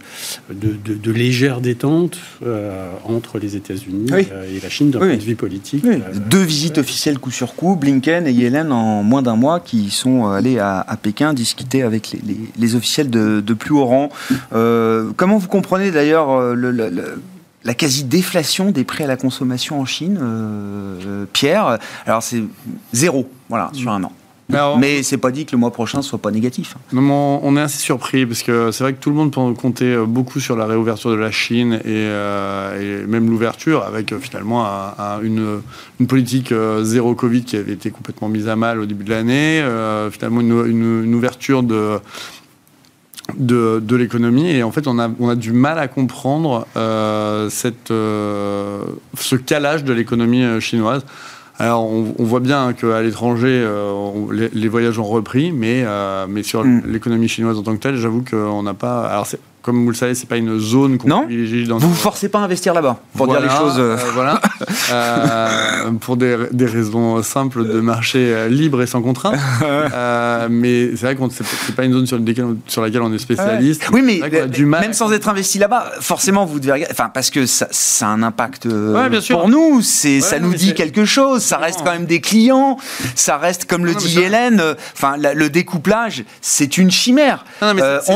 [0.52, 5.22] de, de, de, légère détente euh, entre les États-Unis et la Chine d'un point de
[5.22, 5.84] vue politique.
[6.28, 10.28] Deux visites officielles coup sur coup, Blinken et Yellen en moins d'un mois qui sont
[10.28, 14.10] allés à, Pékin discuter avec les, les, officiels de, plus haut rang.
[14.52, 20.20] comment vous comprenez d'ailleurs la quasi-déflation des prix à la consommation en Chine,
[21.34, 21.80] Pierre?
[22.06, 22.44] Alors c'est
[22.94, 24.12] zéro, voilà, sur un an.
[24.50, 26.76] Mais c'est pas dit que le mois prochain soit pas négatif.
[26.94, 30.40] on est assez surpris parce que c'est vrai que tout le monde comptait euh, beaucoup
[30.40, 34.66] sur la réouverture de la Chine et, euh, même l'ouverture avec euh, finalement
[35.22, 35.62] une,
[36.08, 39.64] politique zéro Covid qui avait été complètement mise à mal au début de l'année,
[40.12, 42.00] finalement une, ouverture de
[43.38, 46.66] de, l'économie et en fait on a, on a du mal à comprendre
[47.50, 51.04] cette, ce calage de l'économie chinoise.
[51.62, 56.64] Alors, on, voit bien qu'à l'étranger, euh, les, voyages ont repris, mais, euh, mais sur
[56.64, 56.84] mm.
[56.86, 59.08] l'économie chinoise en tant que telle, j'avoue qu'on n'a pas.
[59.08, 59.28] Alors,
[59.62, 61.26] comme vous le savez, c'est pas une zone qu'on Non.
[61.26, 63.76] privilégie dans Vous ce- forcez pas à investir là-bas, pour dire les choses.
[63.78, 64.40] euh, voilà.
[64.92, 69.36] Euh, pour des, des raisons simples de marché euh, libre et sans contrainte.
[69.62, 73.14] Euh, mais c'est vrai qu'on c'est pas une zone sur, laquelle on- sur laquelle on
[73.14, 73.84] est spécialiste.
[73.92, 74.82] Oui, mais du mal.
[74.82, 76.92] même sans être investi là-bas, forcément, vous devez regarder.
[76.94, 79.40] Enfin, parce que ça, ça a un impact Ouais, bien sûr.
[79.40, 79.82] pour nous.
[79.82, 81.44] C'est, ça nous dit quelque chose.
[81.44, 82.78] Ça reste quand même des clients.
[83.16, 84.62] Ça reste, comme le Non, dit Hélène,
[84.94, 87.46] enfin, le découplage, c'est une chimère.
[87.62, 87.74] Non,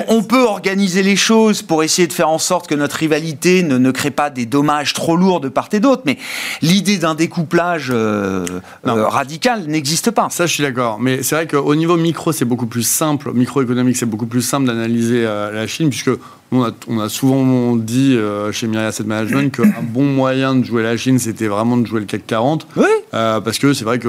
[0.07, 1.33] on peut organiser les choses
[1.67, 4.93] pour essayer de faire en sorte que notre rivalité ne, ne crée pas des dommages
[4.93, 6.03] trop lourds de part et d'autre.
[6.05, 6.17] Mais
[6.61, 8.45] l'idée d'un découplage euh,
[8.87, 10.27] euh, radical n'existe pas.
[10.29, 10.99] Ça, je suis d'accord.
[10.99, 13.31] Mais c'est vrai qu'au niveau micro, c'est beaucoup plus simple.
[13.33, 16.11] Microéconomique, c'est beaucoup plus simple d'analyser euh, la Chine, puisque
[16.53, 20.63] on a, on a souvent dit euh, chez Myriad Asset Management qu'un bon moyen de
[20.63, 22.67] jouer la Chine, c'était vraiment de jouer le CAC 40.
[22.75, 22.85] Oui.
[23.13, 23.99] Euh, parce que c'est vrai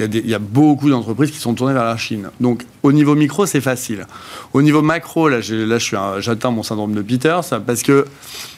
[0.00, 2.30] il y a beaucoup d'entreprises qui sont tournées vers la Chine.
[2.40, 4.06] Donc, au niveau micro, c'est facile.
[4.52, 8.06] Au niveau macro, là, j'atteins mon syndrome de Peter, parce que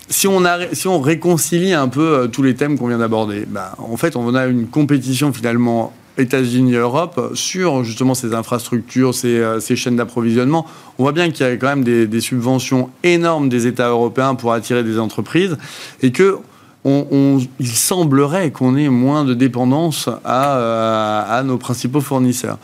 [0.08, 3.44] si on, a, si on réconcilie un peu euh, tous les thèmes qu'on vient d'aborder,
[3.46, 9.38] bah, en fait, on a une compétition finalement États-Unis Europe sur justement ces infrastructures, ces,
[9.38, 10.66] euh, ces chaînes d'approvisionnement.
[10.98, 14.34] On voit bien qu'il y a quand même des, des subventions énormes des États européens
[14.34, 15.56] pour attirer des entreprises
[16.02, 16.38] et que
[16.84, 22.58] on- on- il semblerait qu'on ait moins de dépendance à, euh, à nos principaux fournisseurs.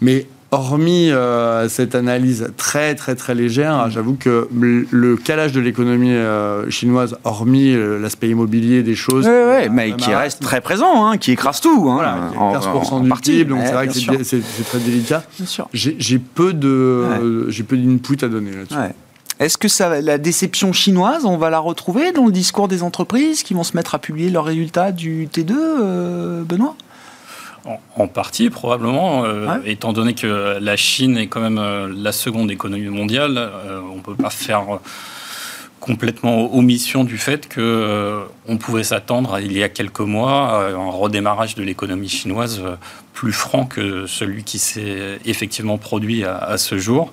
[0.00, 6.12] Mais hormis euh, cette analyse très très très légère, j'avoue que le calage de l'économie
[6.12, 11.04] euh, chinoise, hormis euh, l'aspect immobilier des choses, ouais, euh, mais qui reste très présent,
[11.06, 11.88] hein, qui écrase tout.
[11.90, 13.44] Hein, voilà, est en- 15% en du partie.
[13.44, 15.22] Donc Ouais, c'est vrai que c'est très délicat.
[15.74, 18.74] J'ai peu de j'ai peu d'input à donner là-dessus.
[18.78, 18.94] Ouais.
[19.40, 23.42] Est-ce que ça, la déception chinoise, on va la retrouver dans le discours des entreprises
[23.44, 26.74] qui vont se mettre à publier leurs résultats du T2, euh, Benoît?
[27.96, 29.70] En, partie, probablement, euh, Ouais.
[29.72, 33.96] étant donné que la Chine est quand même euh, la seconde économie mondiale, euh, on
[33.96, 34.78] ne peut pas faire
[35.80, 40.70] complètement omission du fait que euh, on pouvait s'attendre, il y a quelques mois, à
[40.70, 42.76] un redémarrage de l'économie chinoise euh,
[43.12, 47.12] plus franc que celui qui s'est effectivement produit à, ce jour.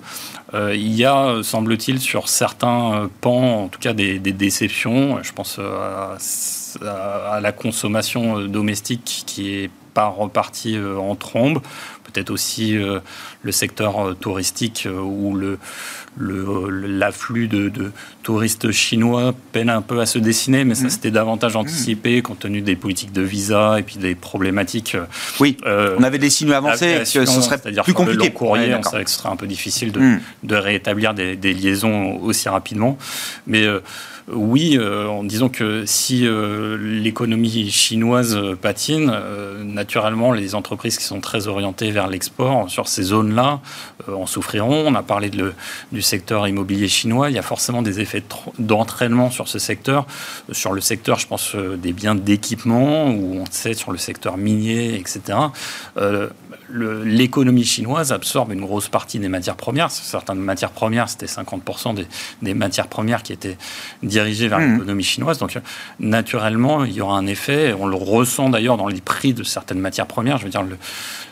[0.54, 5.20] Euh, il y a, semble-t-il, sur certains pans, en tout cas des, déceptions.
[5.22, 11.60] Je pense à, la consommation domestique qui est pas repartie en trombe.
[12.12, 13.00] Peut-être aussi euh,
[13.42, 15.58] le secteur euh, touristique euh, où le,
[16.16, 17.90] le- l'afflux de, de
[18.22, 20.90] touristes chinois peine un peu à se dessiner, mais ça Mhm.
[20.90, 24.96] c'était davantage anticipé compte tenu des politiques de visa et puis des problématiques.
[25.40, 28.26] Oui, euh, on avait des signaux avancés ce serait c'est-à-dire plus le compliqué.
[28.28, 30.20] long courrier, Ouais, on savait que ce serait un peu difficile de, Hmm.
[30.44, 32.96] de rétablir des, des liaisons aussi rapidement.
[33.46, 33.80] Mais euh,
[34.32, 36.26] oui, euh, en disant que si
[36.80, 39.12] l'économie chinoise patine,
[39.64, 43.60] naturellement, les entreprises qui sont très orientées l'export sur ces zones-là
[44.08, 44.84] euh, en souffriront.
[44.86, 47.30] On a parlé du secteur immobilier chinois.
[47.30, 50.06] Il y a forcément des effets de tr- d'entraînement sur ce secteur.
[50.52, 54.36] Sur le secteur, je pense, euh, des biens d'équipement, ou on sait sur le secteur
[54.36, 55.38] minier, etc.
[56.72, 59.90] l'économie chinoise absorbe une grosse partie des matières premières.
[59.90, 62.06] Certaines matières premières, c'était 50% des,
[62.42, 63.56] des matières premières qui étaient
[64.02, 64.72] dirigées vers Mhm.
[64.74, 65.38] l'économie chinoise.
[65.38, 65.56] Donc,
[66.00, 67.74] naturellement, il y aura un effet.
[67.78, 70.38] On le ressent d'ailleurs dans les prix de certaines matières premières.
[70.38, 70.76] Je veux dire, le,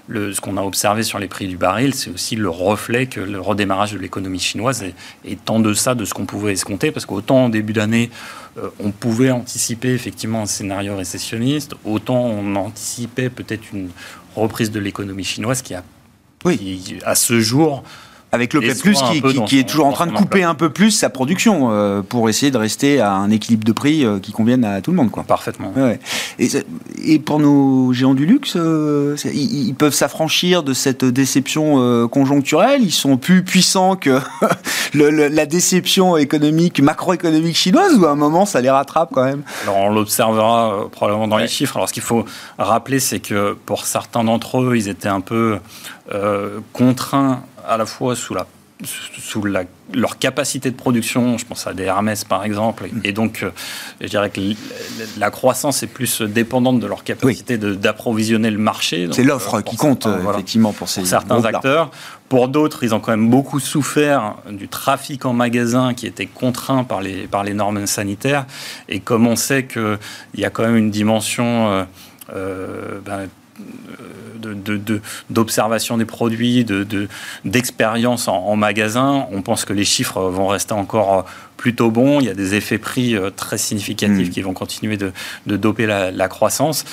[0.08, 3.20] le- ce qu'on a observé sur les prix du baril, c'est aussi le reflet que
[3.20, 6.90] le redémarrage de l'économie chinoise est, est en deçà de ce qu'on pouvait escompter.
[6.90, 8.10] Parce qu'autant en début d'année,
[8.58, 13.88] euh, on pouvait anticiper effectivement un scénario récessionniste, autant on anticipait peut-être une
[14.42, 15.82] reprise de l'économie chinoise qui a,
[16.44, 16.56] Oui.
[16.58, 17.84] qui, à ce jour,
[18.34, 21.68] Avec l'OPEP+, qui, qui- est toujours en train de couper un peu plus sa production
[21.70, 24.90] euh, pour essayer de rester à un équilibre de prix euh, qui convienne à tout
[24.90, 25.10] le monde.
[25.10, 25.22] Quoi.
[25.22, 25.72] parfaitement.
[25.76, 26.00] Ouais.
[26.38, 32.82] Et, pour nos géants du luxe, euh, ils, ils peuvent s'affranchir de cette déception conjoncturelle.
[32.82, 34.18] Ils sont plus puissants que
[34.94, 39.24] le- le- la déception économique, macroéconomique chinoise, ou à un moment ça les rattrape quand
[39.24, 39.42] même.
[39.62, 41.76] Alors on l'observera probablement dans les chiffres.
[41.76, 42.24] Alors ce qu'il faut
[42.58, 45.58] rappeler, c'est que pour certains d'entre eux, ils étaient un peu
[46.72, 48.46] contraints à la fois sous la
[48.84, 53.12] sous la, leur capacité de production, je pense à des Hermès par exemple, et, et
[53.12, 53.50] donc euh,
[54.00, 54.40] je dirais que
[55.16, 59.08] la croissance est plus dépendante de leur capacité d'approvisionner le marché.
[59.12, 61.90] C'est l'offre euh, qui compte certains, voilà effectivement pour ces pour certains acteurs.
[62.28, 66.82] Pour d'autres, ils ont quand même beaucoup souffert du trafic en magasin qui était contraint
[66.82, 68.44] par les, par les normes sanitaires.
[68.88, 69.98] Et comme on sait qu'il
[70.34, 71.84] y a quand même une dimension euh,
[72.34, 73.00] euh,
[75.30, 77.08] d'observation des produits, de- de-
[77.44, 81.26] d'expérience en, en magasin, on pense que les chiffres vont rester encore
[81.64, 82.20] plutôt bon.
[82.20, 84.30] Il y a des effets prix très significatifs mm.
[84.30, 85.12] qui vont continuer de,
[85.46, 86.84] doper la, croissance.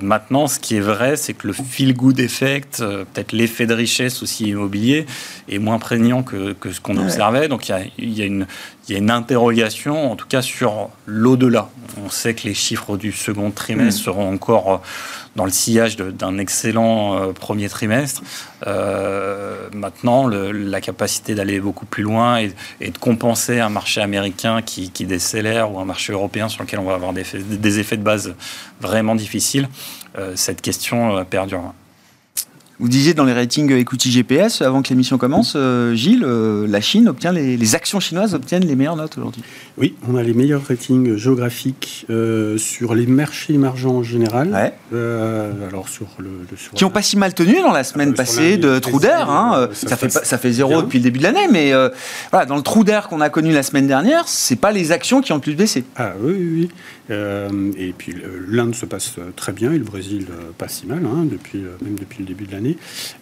[0.00, 4.44] maintenant, ce qui est vrai, c'est que le feel-good effect, peut-être l'effet de richesse aussi
[4.44, 5.06] immobilier,
[5.48, 7.48] est moins prégnant que, ce qu'on observait.
[7.48, 8.46] Donc il il y a une
[8.88, 11.68] il y a une interrogation, en tout cas, sur l'au-delà.
[12.04, 14.04] On sait que les chiffres du second trimestre mm.
[14.04, 14.76] seront encore euh,
[15.36, 18.22] dans le sillage d'un excellent euh, premier trimestre.
[18.66, 22.48] Euh, maintenant, la capacité d'aller beaucoup plus loin et,
[22.90, 24.11] de compenser un marché américain
[24.62, 28.34] qui, décélère ou un marché européen sur lequel on va avoir des, effets de base
[28.80, 29.68] vraiment difficiles,
[30.34, 31.74] cette question perdurera.
[32.82, 36.80] Vous disiez dans les ratings equity GPS, avant que l'émission commence, euh, Gilles, euh, la
[36.80, 39.40] Chine obtient les, actions chinoises obtiennent les meilleures notes aujourd'hui.
[39.78, 44.72] Oui, on a les meilleurs ratings géographiques euh, sur les marchés émergents en général.
[44.92, 46.30] alors sur le,
[46.74, 49.30] qui n'ont pas si mal tenu dans la semaine passée de trou d'air.
[49.30, 51.72] Hein, ça, fait ça fait zéro depuis le début de l'année, mais
[52.32, 55.20] voilà, dans le trou d'air qu'on a connu la semaine dernière, c'est pas les actions
[55.20, 55.84] qui ont le plus baissé.
[55.94, 56.68] Ah oui, oui.
[57.08, 57.72] oui.
[57.78, 58.16] Et puis
[58.48, 60.26] l'Inde se passe très bien et le Brésil
[60.58, 62.71] pas si mal, hein, depuis, même depuis le début de l'année.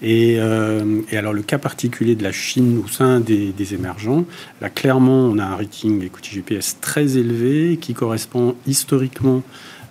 [0.03, 4.25] Et, alors le cas particulier de la Chine au sein des, émergents,
[4.61, 9.43] là clairement on a un rating écoutez GPS très élevé qui correspond historiquement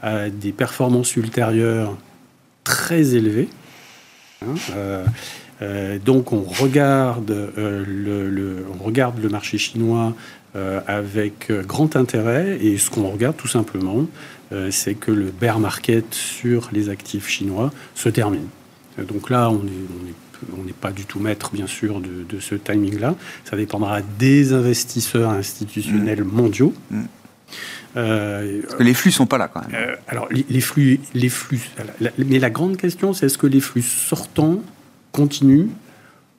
[0.02, 1.96] à des performances ultérieures
[2.64, 3.50] très élevées.
[4.46, 5.04] Hein,
[6.06, 10.14] donc on regarde, le, on regarde le marché chinois
[10.56, 12.58] euh, avec euh, grand intérêt.
[12.60, 14.08] Et ce qu'on regarde tout simplement,
[14.52, 18.48] euh, c'est que le bear market sur les actifs chinois se termine.
[19.08, 23.16] Donc là, on n'est pas du tout maître, bien sûr, de, ce timing-là.
[23.46, 26.32] Ça dépendra des investisseurs institutionnels mmh.
[26.32, 26.74] mondiaux.
[26.92, 27.02] Mmh.
[27.94, 29.96] Parce que les flux sont pas là quand même.
[30.08, 31.60] alors les, flux, les flux.
[32.20, 34.62] mais la grande question, c'est est-ce que les flux sortants
[35.12, 35.70] continuent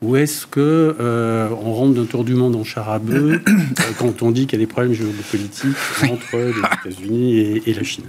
[0.02, 3.82] ou est-ce que euh, on rentre d'un tour du monde en char à bœuf euh,
[3.98, 8.04] quand on dit qu'il y a des problèmes géopolitiques entre les États-Unis et, la Chine?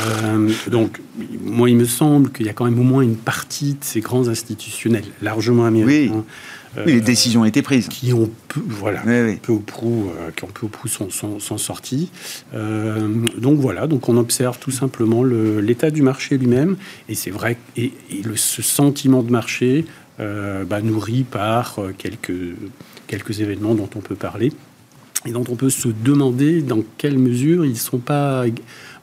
[0.00, 1.00] Euh, Donc,
[1.42, 4.00] moi, il me semble qu'il y a quand même au moins une partie de ces
[4.00, 6.24] grands institutionnels, largement américains,
[6.76, 6.92] oui.
[6.92, 7.88] les décisions ont été prises.
[7.88, 9.02] Qui ont peu, voilà,
[9.42, 12.10] peu au prou, qui ont peu au prou sont, sont, sortis.
[12.52, 16.76] donc voilà, donc on observe tout simplement l'état du marché lui-même,
[17.08, 19.99] et c'est vrai, et, et le, ce sentiment de marché euh,
[20.64, 22.54] bah, nourri par euh, quelques,
[23.06, 24.52] quelques événements dont on peut parler
[25.26, 28.44] et dont on peut se demander dans quelle mesure ils ne sont pas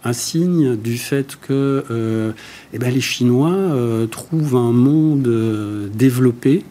[0.03, 2.31] un signe du fait que euh,
[2.73, 3.55] eh ben les Chinois
[4.09, 6.63] trouvent un monde développé,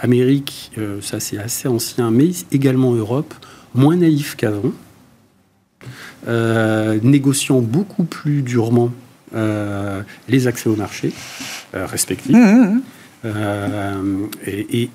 [0.00, 3.32] Amérique, ça c'est assez ancien, mais également Europe,
[3.74, 4.72] moins naïf qu'avant,
[7.02, 8.90] négociant beaucoup plus durement
[10.28, 11.12] les accès au marché
[11.72, 12.34] respectifs.
[12.34, 12.82] Mmh, mmh, mmh.
[13.24, 14.88] Euh, et,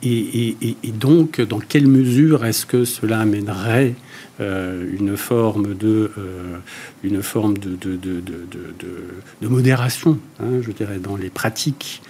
[0.93, 3.95] donc, dans quelle mesure est-ce que cela amènerait
[4.39, 6.57] euh, une forme de, euh,
[7.03, 12.01] une forme de, de, de, modération, hein, je dirais, dans les pratiques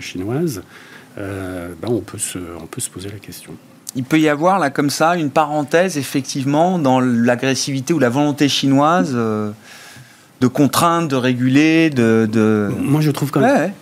[0.00, 0.62] chinoises
[1.16, 3.52] ben on, peut se, on peut se poser la question.
[3.94, 8.50] Il peut y avoir là comme ça une parenthèse effectivement dans l'agressivité ou la volonté
[8.50, 13.72] chinoise de contraindre, de réguler, de, Moi je trouve quand même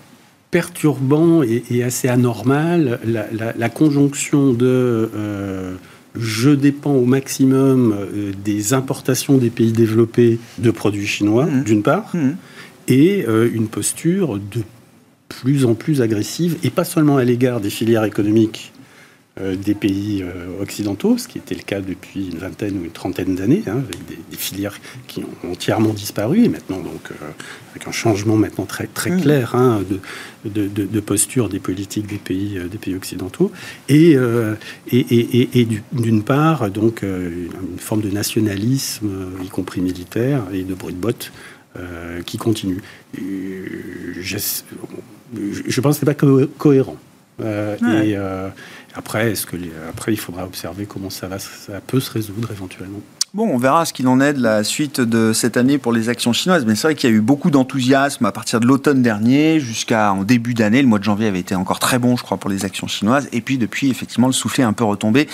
[0.54, 5.74] perturbant et, assez anormal la, conjonction de euh,
[6.14, 11.64] je dépends au maximum euh, des importations des pays développés de produits chinois, mmh.
[11.64, 12.30] d'une part, mmh.
[12.86, 14.62] et euh, une posture de
[15.28, 18.72] plus en plus agressive, et pas seulement à l'égard des filières économiques
[19.40, 23.34] des pays euh, occidentaux, ce qui était le cas depuis une vingtaine ou une trentaine
[23.34, 27.14] d'années, hein, avec des, filières qui ont entièrement disparu, et maintenant donc euh,
[27.72, 29.20] avec un changement maintenant très très mmh.
[29.22, 29.82] clair hein,
[30.44, 33.50] de, de, posture des politiques des pays des pays occidentaux,
[33.88, 34.16] et
[34.92, 39.10] et, et, d'une part donc une forme de nationalisme,
[39.42, 41.32] y compris militaire, et de bruit de bottes
[42.26, 42.82] qui continue.
[43.16, 44.38] Je,
[45.66, 46.98] je pense que c'est pas cohérent.
[47.40, 48.16] Et
[48.94, 49.32] après,
[49.88, 53.00] après, il faudra observer comment ça va, ça peut se résoudre éventuellement.
[53.34, 56.08] Bon, on verra ce qu'il en est de la suite de cette année pour les
[56.08, 56.64] actions chinoises.
[56.64, 60.12] Mais c'est vrai qu'il y a eu beaucoup d'enthousiasme à partir de l'automne dernier jusqu'à
[60.12, 60.80] en début d'année.
[60.80, 63.28] Le mois de janvier avait été encore très bon, je crois, pour les actions chinoises.
[63.32, 65.26] Et puis depuis, effectivement, le soufflet est un peu retombé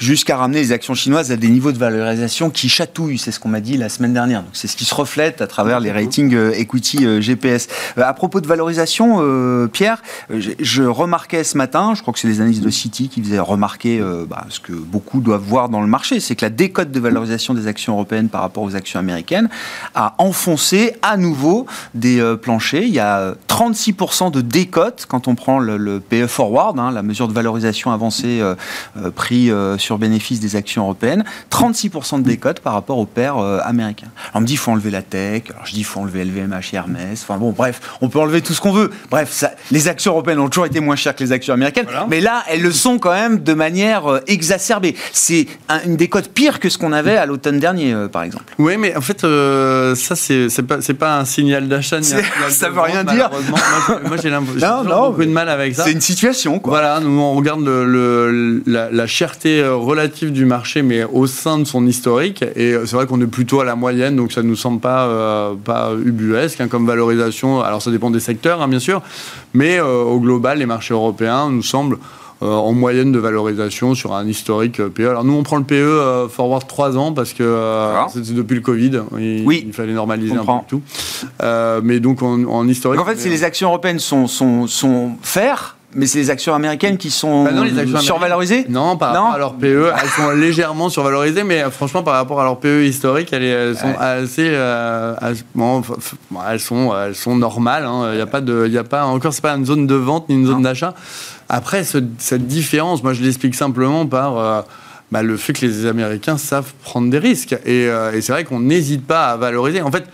[0.00, 3.18] jusqu'à ramener les actions chinoises à des niveaux de valorisation qui chatouillent.
[3.18, 4.42] C'est ce qu'on m'a dit la semaine dernière.
[4.42, 7.68] Donc c'est ce qui se reflète à travers les ratings euh, equity euh, GPS.
[7.96, 9.22] Euh, à propos de valorisation,
[9.68, 13.38] Pierre, je remarquais ce matin, je crois que c'est les analyses de City qui faisaient
[13.38, 16.98] remarquer bah, ce que beaucoup doivent voir dans le marché, c'est que la décote de
[16.98, 19.48] valorisation des actions européennes par rapport aux actions américaines,
[19.94, 22.82] a enfoncé à nouveau des euh, planchers.
[22.82, 27.28] Il y a 36% de décote quand on prend le, PE Forward, hein, la mesure
[27.28, 28.54] de valorisation avancée euh,
[29.14, 31.24] prix sur bénéfice des actions européennes.
[31.50, 34.08] 36% de décote par rapport aux paires américains.
[34.24, 36.24] Alors on me dit il faut enlever la tech, alors je dis il faut enlever
[36.24, 37.22] LVMH et Hermès.
[37.22, 38.90] Enfin bon, bref, on peut enlever tout ce qu'on veut.
[39.10, 42.20] Bref, ça, les actions européennes ont toujours été moins chères que les actions américaines, mais
[42.20, 44.96] là elles le sont quand même de manière exacerbée.
[45.12, 45.46] C'est
[45.84, 48.54] une décote pire que ce qu'on avait à l'automne dernier, euh, par exemple.
[48.58, 52.02] Oui, mais en fait, euh, ça, c'est pas, pas un signal d'achat.
[52.02, 53.30] Ça veut rien dire.
[54.06, 55.84] Moi, j'ai beaucoup de mal avec ça.
[55.84, 56.70] C'est une situation, quoi.
[56.72, 61.64] Voilà, nous, on regarde le, la, cherté euh, relative du marché, mais au sein de
[61.64, 62.42] son historique.
[62.56, 65.52] Et c'est vrai qu'on est plutôt à la moyenne, donc ça ne nous semble pas,
[65.64, 67.60] pas ubuesque hein, comme valorisation.
[67.60, 69.02] Alors, ça dépend des secteurs, hein, bien sûr.
[69.54, 71.98] Mais au global, les marchés européens nous semblent
[72.40, 75.08] en moyenne de valorisation sur un historique euh, PE.
[75.08, 77.56] Alors nous, on prend le PE euh, forward 3 ans parce que
[78.12, 79.02] c'est depuis le Covid.
[79.18, 80.82] Il, oui, il fallait normaliser un peu tout.
[81.82, 83.00] mais donc en, historique.
[83.00, 86.98] en fait, si les actions européennes sont, sont, sont faire, mais c'est les actions américaines
[86.98, 88.66] qui sont bah survalorisées?
[88.68, 92.44] Non, par rapport à leur PE, elles sont légèrement survalorisées, mais franchement, par rapport à
[92.44, 94.50] leur PE historique, elles, sont assez.
[95.54, 95.82] bon,
[96.50, 97.86] elles, sont, elles sont normales.
[97.86, 98.10] Hein.
[98.12, 98.68] Il n'y a pas de.
[98.68, 100.94] Y a pas, encore, c'est pas une zone de vente ni une zone d'achat.
[101.48, 104.62] Après, cette différence, moi je l'explique simplement par euh,
[105.12, 107.52] bah, le fait que les Américains savent prendre des risques.
[107.64, 109.82] Et, euh, et c'est vrai qu'on n'hésite pas à valoriser.
[109.82, 110.04] En fait,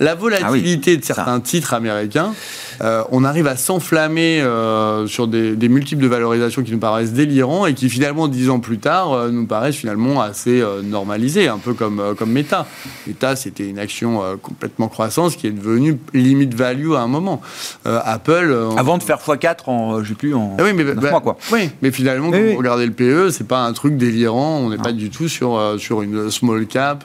[0.00, 2.32] la volatilité de certains titres américains,
[2.80, 7.66] euh, on arrive à s'enflammer euh, sur des, multiples de valorisation qui nous paraissent délirants
[7.66, 11.74] et qui finalement, dix ans plus tard, euh, nous paraissent finalement assez normalisés, un peu
[11.74, 12.66] comme, comme Meta.
[13.06, 17.42] Meta, c'était une action complètement croissance qui est devenue limite value à un moment.
[17.84, 18.56] Apple...
[18.78, 21.36] Avant de faire x4 en, je sais plus, en ah oui, mais, bah, mois, quoi.
[21.52, 24.78] Oui, mais finalement, quand vous regardez le PE, c'est pas un truc délirant, on n'est
[24.78, 27.04] pas du tout sur, sur une small cap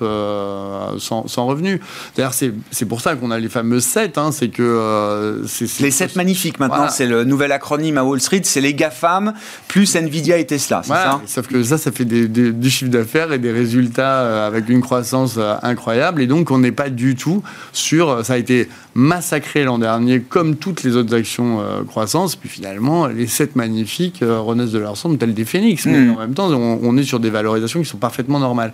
[0.97, 1.81] sans, sans revenu.
[2.15, 2.53] D'ailleurs, c'est
[2.85, 4.19] c'est pour ça qu'on a les fameux 7.
[4.19, 5.41] Hein, c'est que euh,
[5.79, 6.87] les 7 magnifiques maintenant.
[6.89, 8.41] C'est le nouvel acronyme à Wall Street.
[8.43, 9.33] C'est les GAFAM
[9.67, 10.83] plus Nvidia et Tesla.
[10.83, 11.19] Ça?
[11.25, 14.81] sauf que ça, ça fait des, du chiffre d'affaires et des résultats euh, avec une
[14.81, 16.21] croissance euh, incroyable.
[16.21, 17.41] Et donc, on n'est pas du tout
[17.73, 18.23] sur.
[18.23, 22.35] Ça a été massacré l'an dernier, comme toutes les autres actions croissance.
[22.35, 25.87] Puis finalement, les 7 magnifiques renaissent de leur cendre, telles des phénix.
[25.87, 26.11] Mais hmm.
[26.11, 28.73] en même temps, on, est sur des valorisations qui sont parfaitement normales.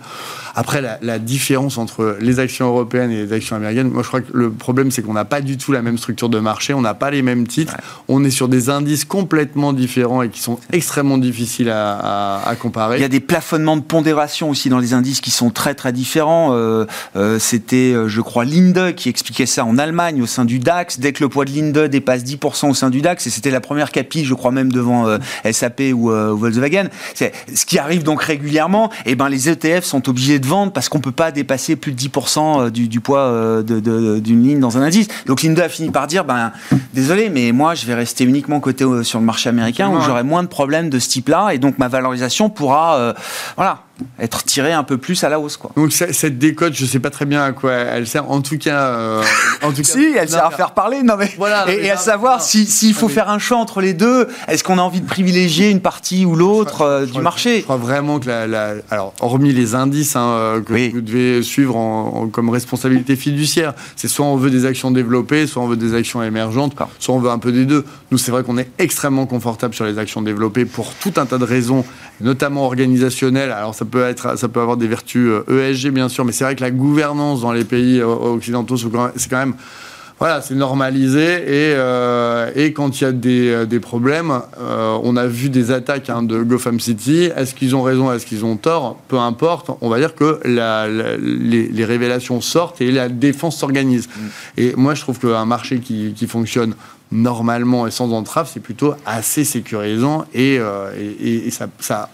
[0.54, 4.20] Après, la, la différence entre les actions européennes et les actions américaines, moi, je crois
[4.20, 6.80] que le problème, c'est qu'on n'a pas du tout la même structure de marché, on
[6.80, 7.76] n'a pas les mêmes titres,
[8.08, 12.98] on est sur des indices complètement différents et qui sont extrêmement difficiles à, comparer.
[12.98, 15.92] Il y a des plafonnements de pondération aussi dans les indices qui sont très très
[15.92, 16.50] différents.
[16.52, 16.86] Euh,
[17.16, 21.00] euh, c'était, euh, je crois, Linde qui expliquait ça en Allemagne au sein du DAX.
[21.00, 23.60] Dès que le poids de Linde dépasse 10% au sein du DAX, et c'était la
[23.60, 25.06] première capi, je crois même devant
[25.50, 28.90] SAP ou Volkswagen, c'est ce qui arrive donc régulièrement.
[29.06, 31.92] Et eh ben les ETF sont obligés de vendre parce qu'on peut pas dépasser plus
[31.92, 35.08] de 10% du, du poids de d'une ligne dans un indice.
[35.26, 36.52] Donc Linda a fini par dire, ben
[36.94, 40.22] désolé, mais moi je vais rester uniquement côté euh, sur le marché américain où j'aurai
[40.22, 43.12] moins de problèmes de ce type-là et donc ma valorisation pourra, euh,
[43.56, 43.80] voilà,
[44.18, 45.56] être tirée un peu plus à la hausse.
[45.56, 45.70] Quoi.
[45.76, 48.30] Donc cette décote, je sais pas très bien à quoi elle sert.
[48.30, 49.22] En tout cas, euh,
[49.62, 51.02] en tout cas si, elle sert à faire parler.
[51.02, 54.28] Non mais voilà, et, à savoir s'il faut faire un choix entre les deux.
[54.48, 57.58] Est-ce qu'on a envie de privilégier une partie ou l'autre du marché?
[57.58, 62.28] Je crois vraiment que la, alors hormis les indices hein, que vous devez suivre en,
[62.28, 66.22] comme responsabilité fiduciaire, c'est soit on veut des actions développées, soit on veut des actions
[66.22, 67.84] émergentes, soit on veut un peu des deux.
[68.10, 71.38] Nous, c'est vrai qu'on est extrêmement confortable sur les actions développées pour tout un tas
[71.38, 71.84] de raisons,
[72.20, 73.50] notamment organisationnelles.
[73.50, 76.44] Alors ça peut être, ça peut avoir des vertus ESG euh, bien sûr, mais c'est
[76.44, 79.54] vrai que la gouvernance dans les pays euh, occidentaux, c'est quand même
[80.18, 84.40] voilà, c'est normalisé et, euh, et, quand il y a des, des problèmes,
[85.02, 87.30] on a vu des attaques hein, de Gotham City.
[87.36, 89.00] Est-ce qu'ils ont raison, est-ce qu'ils ont tort?
[89.08, 89.72] Peu importe.
[89.80, 94.06] On va dire que la, les, les, révélations sortent et la défense s'organise.
[94.06, 94.20] Mm.
[94.58, 96.74] Et moi, je trouve qu'un marché qui, qui, fonctionne
[97.12, 102.08] normalement et sans entrave, c'est plutôt assez sécurisant et, et, et ça, ça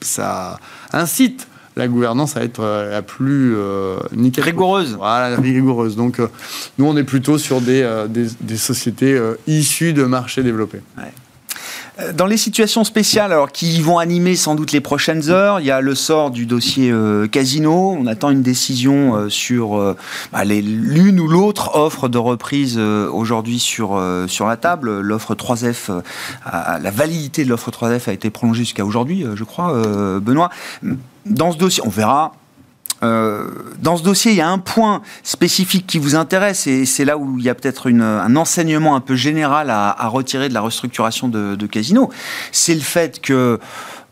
[0.00, 0.58] ça,
[0.92, 3.98] incite la gouvernance à être euh, la plus euh,
[4.38, 4.94] rigoureuse.
[4.94, 5.96] Voilà, rigoureuse.
[5.96, 6.28] Donc, euh,
[6.78, 10.80] nous, on est plutôt sur des, des, sociétés issues de marchés développés.
[10.98, 11.02] Euh,
[12.14, 15.70] dans les situations spéciales, alors qui vont animer sans doute les prochaines heures, il y
[15.70, 17.96] a le sort du dossier euh, Casino.
[17.98, 19.96] On attend une décision euh, sur
[20.32, 25.00] bah, l'une ou l'autre offre de reprise aujourd'hui sur sur la table.
[25.00, 26.02] L'offre 3F,
[26.44, 29.72] la validité de l'offre 3F a été prolongée jusqu'à aujourd'hui, je crois,
[30.20, 30.50] Benoît.
[31.24, 32.32] Dans ce dossier, on verra
[33.02, 37.04] euh, dans ce dossier, il y a un point spécifique qui vous intéresse, et c'est
[37.04, 40.60] là où il y a peut-être un enseignement un peu général à, retirer de la
[40.60, 42.10] restructuration de, Casino.
[42.52, 43.58] C'est le fait que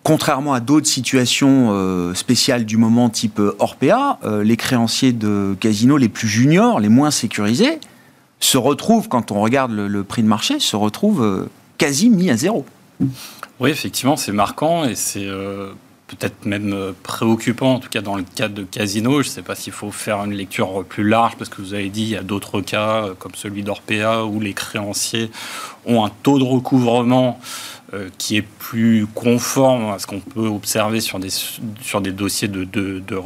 [0.03, 6.09] contrairement à d'autres situations euh, spéciales du moment type Orpea, les créanciers de casino les
[6.09, 7.78] plus juniors, les moins sécurisés,
[8.41, 12.66] se retrouvent, quand on regarde le, prix de marché, se retrouvent quasi mis à zéro.
[13.61, 15.28] Oui, effectivement, c'est marquant et c'est
[16.15, 19.23] peut-être même préoccupant, en tout cas dans le cadre de casino.
[19.23, 21.89] Je ne sais pas s'il faut faire une lecture plus large, parce que vous avez
[21.89, 25.31] dit, il y a d'autres cas, comme celui d'Orpea, où les créanciers
[25.87, 27.39] ont un taux de recouvrement
[27.84, 27.84] euh,
[28.18, 32.64] qui est plus conforme à ce qu'on peut observer sur des, sur des dossiers de,
[32.64, 33.16] de,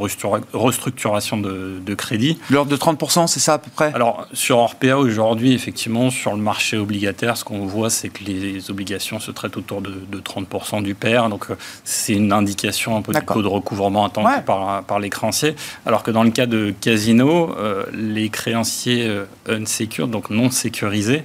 [0.53, 2.39] restructuration de, de crédit.
[2.49, 3.91] L'ordre de 30%, c'est ça à peu près?
[3.93, 8.69] Alors, sur Orpea, aujourd'hui, effectivement, sur le marché obligataire, ce qu'on voit, c'est que les
[8.69, 11.29] obligations se traitent autour de, 30% du pair.
[11.29, 15.09] Donc, euh, c'est une indication un peu du taux de recouvrement attendu par, par les
[15.09, 15.55] créanciers.
[15.85, 19.09] Alors que dans le cas de Casino, euh, les créanciers
[19.47, 21.23] unsecured, donc non sécurisés,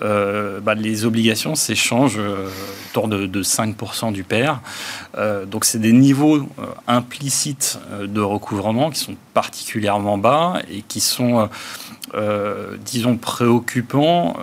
[0.00, 2.20] bah, les obligations s'échangent
[2.90, 4.60] autour de, 5% du pair.
[5.16, 10.82] Euh, donc c'est des niveaux euh, implicites euh, de recouvrement qui sont particulièrement bas et
[10.82, 11.48] qui sont,
[12.84, 14.36] disons, préoccupants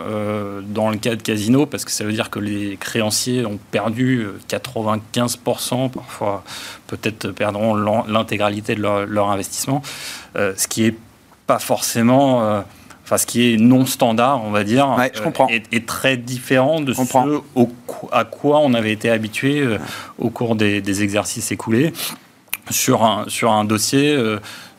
[0.69, 4.25] dans le cas de Casino parce que ça veut dire que les créanciers ont perdu
[4.47, 6.43] 95%, parfois
[6.87, 7.75] peut-être perdront
[8.07, 9.81] l'intégralité de leur, leur investissement,
[10.35, 10.95] ce qui est
[11.45, 12.63] pas forcément
[13.05, 15.47] enfin ce qui est non standard, on va dire, je comprends.
[15.51, 17.01] Euh, est, très différent de ce
[18.11, 19.77] à quoi on avait été habitué euh,
[20.17, 21.93] au cours des, exercices écoulés
[22.71, 24.17] sur un, sur un dossier.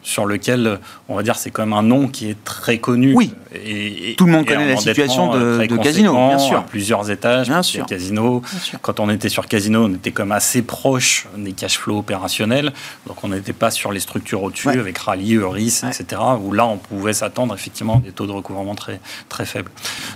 [0.08, 0.78] Sur lequel,
[1.08, 3.12] on va dire, c'est quand même un nom qui est très connu.
[3.16, 3.34] Oui.
[3.52, 6.64] Et, Tout le monde connaît la situation de, Casino, bien sûr.
[6.64, 7.86] plusieurs étages, bien sûr.
[7.86, 8.40] Casino.
[8.82, 12.72] Quand on était sur Casino, on était comme assez proche des cash flows opérationnels.
[13.08, 16.22] Donc on n'était pas sur les structures au-dessus avec Rallye, Euris, etc.
[16.40, 19.70] Où là, on pouvait s'attendre effectivement à des taux de recouvrement très, très faibles.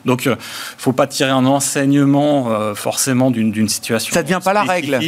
[0.04, 0.40] Donc, il euh, ne
[0.78, 4.12] faut pas tirer un enseignement euh, forcément d'une situation.
[4.12, 4.98] Ça ne devient pas la règle.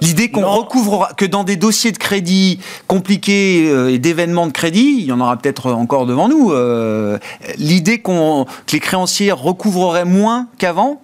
[0.00, 4.96] L'idée qu'on recouvre, que dans des dossiers de crédit compliqués, euh, et d'événements de crédit,
[4.98, 7.18] il y en aura peut-être encore devant nous, euh,
[7.58, 11.02] l'idée qu'on, que les créanciers recouvreraient moins qu'avant,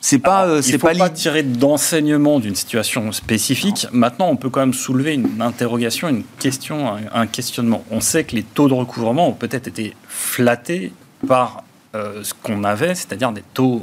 [0.00, 3.86] c'est pas, euh, c'est pas, pas tirer d'enseignement d'une situation spécifique.
[3.92, 7.82] Maintenant, on peut quand même soulever une interrogation, une question, un, questionnement.
[7.90, 10.92] On sait que les taux de recouvrement ont peut-être été flattés
[11.26, 11.64] par
[11.94, 13.82] ce qu'on avait, c'est-à-dire des taux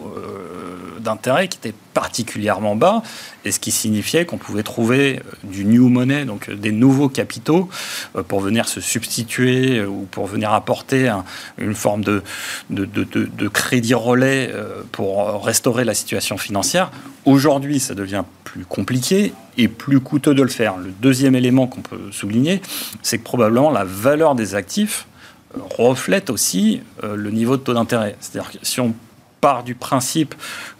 [1.05, 3.01] d'intérêt qui étaient particulièrement bas,
[3.45, 7.07] et ce qui signifiait qu'on pouvait trouver euh, du new money, donc euh, des nouveaux
[7.07, 7.69] capitaux,
[8.17, 11.09] euh, pour venir se substituer ou pour venir apporter
[11.57, 12.21] une forme de,
[12.69, 14.51] de, de, crédit relais
[14.91, 16.91] pour restaurer la situation financière.
[17.23, 20.77] Aujourd'hui, ça devient plus compliqué et plus coûteux de le faire.
[20.77, 22.61] Le deuxième élément qu'on peut souligner,
[23.03, 25.07] c'est que probablement la valeur des actifs
[25.77, 28.15] reflète aussi le niveau de taux d'intérêt.
[28.19, 28.93] C'est-à-dire que si on
[29.41, 30.35] part du principe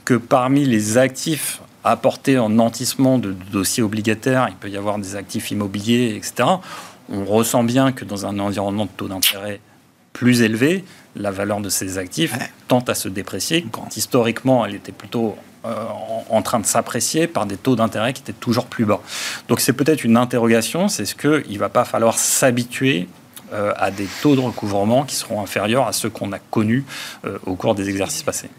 [0.05, 5.15] que parmi les actifs apportés en nantissement de dossiers obligataires, il peut y avoir des
[5.15, 6.49] actifs immobiliers, etc.
[7.09, 9.59] On ressent bien que dans un environnement de taux d'intérêt
[10.13, 10.84] plus élevé,
[11.15, 12.34] la valeur de ces actifs
[12.67, 15.86] tend à se déprécier, quand historiquement elle était plutôt euh,
[16.30, 19.01] en, train de s'apprécier par des taux d'intérêt qui étaient toujours plus bas.
[19.47, 23.07] Donc c'est peut-être une interrogation, c'est ce qu'il ne va pas falloir s'habituer
[23.53, 26.83] euh, à des taux de recouvrement qui seront inférieurs à ceux qu'on a connus
[27.25, 28.49] euh, au cours des exercices passés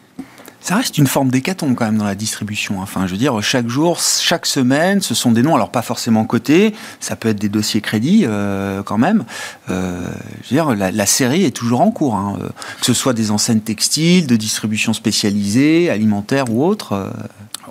[0.60, 2.80] ça reste une forme d'hécatombe quand même dans la distribution.
[2.80, 6.24] Enfin, je veux dire, chaque jour, chaque semaine, ce sont des noms, alors pas forcément
[6.24, 9.24] cotés, ça peut être des dossiers crédits euh, quand même.
[9.68, 12.36] je veux dire, la, série est toujours en cours, hein,
[12.80, 17.12] que ce soit des enseignes textiles, de distribution spécialisée, alimentaire ou autre.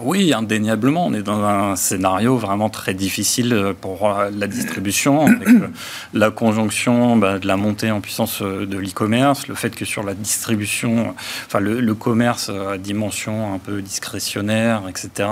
[0.02, 1.06] Oui, indéniablement.
[1.06, 5.68] On est dans un scénario vraiment très difficile euh, pour euh, la distribution, euh,
[6.14, 10.14] la conjonction bah, de la montée en puissance de l'e-commerce, le fait que sur la
[10.14, 11.16] distribution,
[11.46, 15.30] enfin le, commerce à dimension un peu discrétionnaire, etc.,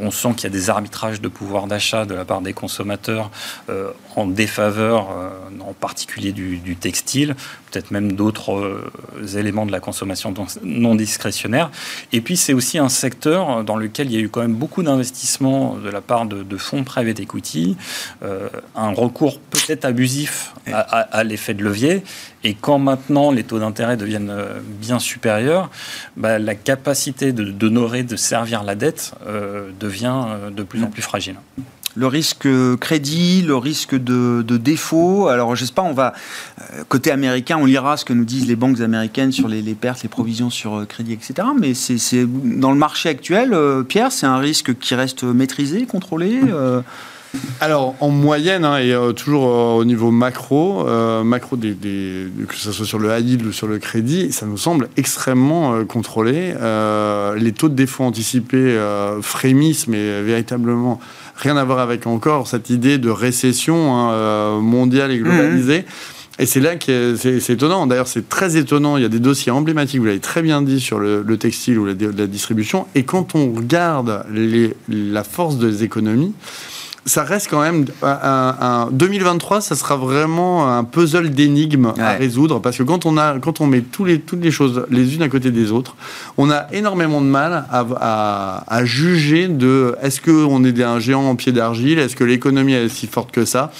[0.00, 3.30] on sent qu'il y a des arbitrages de pouvoir d'achat de la part des consommateurs
[4.16, 5.08] en défaveur,
[5.60, 7.36] en particulier du textile,
[7.70, 8.80] peut-être même d'autres
[9.36, 11.70] éléments de la consommation non discrétionnaire.
[12.12, 14.82] Et puis c'est aussi un secteur dans lequel il y a eu quand même beaucoup
[14.82, 17.76] d'investissements de la part de, fonds private equity,
[18.22, 22.02] euh, un recours peut-être abusif à, l'effet de levier.
[22.44, 25.70] Et quand maintenant les taux d'intérêt deviennent euh, bien supérieurs,
[26.16, 31.36] bah, la capacité d'honorer, de, servir la dette euh, devient de plus en plus fragile
[31.96, 32.46] le risque
[32.78, 35.28] crédit, le risque de, défaut.
[35.28, 36.12] Alors, je sais pas, on va
[36.60, 40.02] euh, côté américain, on lira ce que nous disent les banques américaines sur les, pertes,
[40.02, 41.48] les provisions sur euh, crédit, etc.
[41.58, 46.40] Mais c'est dans le marché actuel, euh, Pierre, c'est un risque qui reste maîtrisé, contrôlé.
[47.60, 50.86] Alors, en moyenne, hein, et toujours au niveau macro,
[51.22, 55.84] macro que ce soit sur le high ou sur le crédit, ça nous semble extrêmement
[55.84, 56.54] contrôlé.
[57.36, 58.80] les taux de défaut anticipés
[59.20, 60.98] frémissent, mais véritablement
[61.36, 65.80] rien à voir avec encore cette idée de récession hein, mondiale et globalisée.
[65.80, 66.16] Mmh.
[66.38, 67.86] Et c'est là que c'est étonnant.
[67.86, 68.98] D'ailleurs, c'est très étonnant.
[68.98, 71.86] Il y a des dossiers emblématiques, vous l'avez très bien dit, sur le, textile ou
[71.86, 72.86] la, la, distribution.
[72.94, 76.34] Et quand on regarde les, la force des économies,
[77.06, 82.76] ça reste quand même un, 2023, ça sera vraiment un puzzle d'énigmes à résoudre parce
[82.76, 85.28] que quand on a, quand on met tous les, toutes les choses les unes à
[85.28, 85.96] côté des autres,
[86.36, 91.36] on a énormément de mal à, à, juger de est-ce qu'on est un géant en
[91.36, 93.72] pied d'argile, est-ce que l'économie est si forte que ça.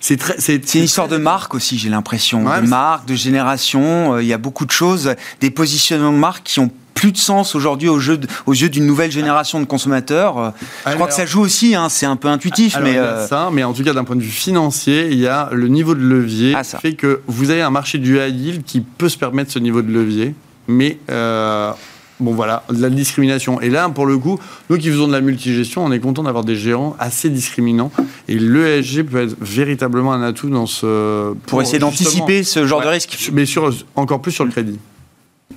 [0.00, 4.14] C'est c'est une histoire de marque aussi, j'ai l'impression, de marque, de génération.
[4.14, 7.18] Euh, il y a beaucoup de choses, des positionnements de marque qui ont plus de
[7.18, 10.38] sens aujourd'hui aux, yeux d'une nouvelle génération de consommateurs.
[10.38, 10.50] Euh,
[10.86, 12.78] je crois que ça joue aussi, hein, c'est un peu intuitif.
[12.82, 15.48] mais euh, ça, mais en tout cas d'un point de vue financier, il y a
[15.52, 18.64] le niveau de levier ah, qui fait que vous avez un marché du high yield
[18.64, 20.34] qui peut se permettre ce niveau de levier,
[20.68, 21.72] mais euh,
[22.20, 23.60] bon voilà, de la discrimination.
[23.60, 24.38] Et là, pour le coup,
[24.70, 27.90] nous qui faisons de la multigestion, on est content d'avoir des gérants assez discriminants.
[28.28, 31.34] Et l'ESG peut être véritablement un atout dans ce...
[31.46, 33.30] Pour, essayer d'anticiper ce genre de risque.
[33.32, 34.78] Mais sur, encore plus sur le crédit.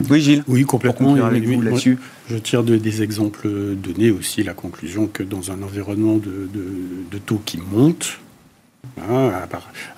[0.09, 0.43] Oui, Gilles.
[0.47, 1.15] Oui, complètement.
[1.15, 1.97] là-dessus.
[2.29, 7.57] Je tire des exemples donnés aussi la conclusion que dans un environnement de, taux qui
[7.57, 8.19] monte,
[9.01, 9.47] hein, à,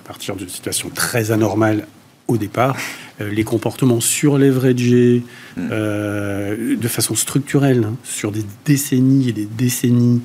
[0.04, 1.86] partir d'une situation très anormale
[2.28, 2.76] au départ,
[3.20, 5.24] euh, les comportements sur leveragés
[5.56, 5.68] mm.
[5.72, 10.22] euh, de façon structurelle hein, sur des décennies et des décennies.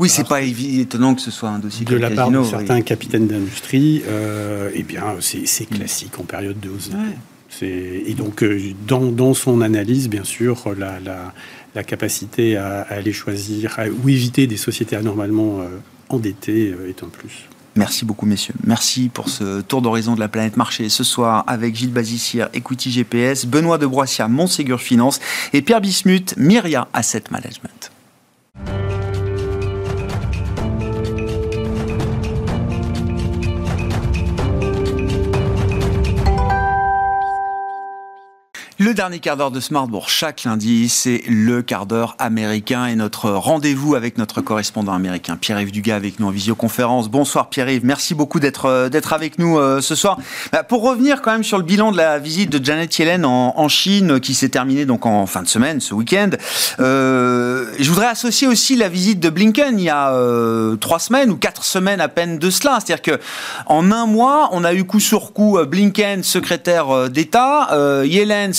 [0.00, 3.26] oui, c'est pas étonnant que ce soit un dossier de la part de certains capitaines
[3.26, 4.02] d'industrie.
[4.08, 6.90] Euh, eh bien, c'est classique en période de hausse.
[7.62, 14.46] Et donc, euh, dans, son analyse, bien sûr, la, capacité à, aller choisir ou éviter
[14.46, 15.66] des sociétés anormalement euh,
[16.08, 17.48] endettées euh, est un plus.
[17.76, 18.54] Merci beaucoup, messieurs.
[18.64, 22.92] Merci pour ce tour d'horizon de la planète marché ce soir avec Gilles Bazissière, Equity
[22.92, 25.18] GPS, Benoît de Broissia, Montségur Finance
[25.52, 27.90] et Pierre Bismuth, Myria Asset Management.
[38.80, 43.30] Le dernier quart d'heure de Smartbourg, chaque lundi, c'est le quart d'heure américain et notre
[43.30, 47.08] rendez-vous avec notre correspondant américain, Pierre-Yves Dugas, avec nous en visioconférence.
[47.08, 50.18] Bonsoir Pierre-Yves, merci beaucoup d'être euh, avec nous euh, ce soir.
[50.50, 53.68] Bah, pour revenir quand même sur le bilan de la visite de Janet Yellen en,
[53.68, 56.30] Chine, qui s'est terminée donc en fin de semaine, ce week-end,
[56.80, 60.12] euh, je voudrais associer aussi la visite de Blinken il y a
[60.80, 62.80] trois semaines ou quatre semaines à peine de cela.
[62.84, 63.22] C'est-à-dire que
[63.66, 67.68] en un mois, on a eu coup sur coup Blinken, secrétaire d'État,
[68.04, 68.52] Yellen,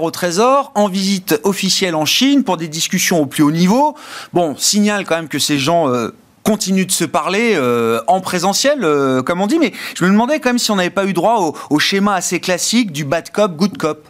[0.00, 3.96] au Trésor, en visite officielle en Chine pour des discussions au plus haut niveau.
[4.32, 6.10] Bon, signale quand même que ces gens euh,
[6.42, 10.40] continuent de se parler euh, en présentiel, euh, comme on dit, mais je me demandais
[10.40, 13.56] quand même si on n'avait pas eu droit au, schéma assez classique du bad cop,
[13.56, 14.06] good cop.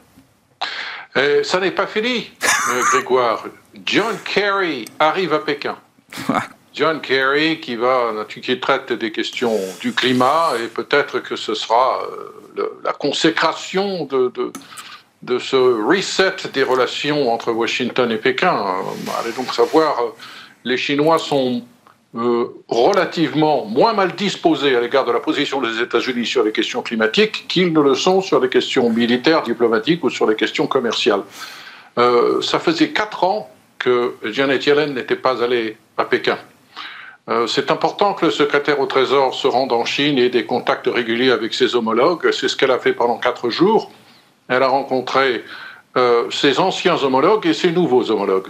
[1.14, 2.30] ça n'est pas fini,
[2.92, 3.44] Grégoire.
[3.84, 5.76] John Kerry arrive à Pékin.
[6.74, 12.00] John Kerry qui va qui traite des questions du climat et peut-être que ce sera
[12.84, 14.52] la consécration de, de
[15.39, 18.55] ce reset des relations entre Washington et Pékin.
[19.20, 20.09] Allez donc savoir, euh,
[20.64, 21.62] les Chinois sont
[22.14, 26.83] euh, relativement moins mal disposés à l'égard de la position des États-Unis sur les questions
[26.83, 31.22] climatiques qu'ils ne le sont sur les questions militaires, diplomatiques ou sur les questions commerciales.
[31.99, 36.39] Euh, ça faisait quatre ans que Janet Yellen n'était pas allée à Pékin.
[37.47, 40.87] c'est important que le secrétaire au Trésor se rende en Chine et ait des contacts
[40.87, 42.31] réguliers avec ses homologues.
[42.33, 43.91] C'est ce qu'elle a fait pendant quatre jours.
[44.49, 45.45] Elle a rencontré
[45.97, 48.49] euh, ses anciens homologues et ses nouveaux homologues.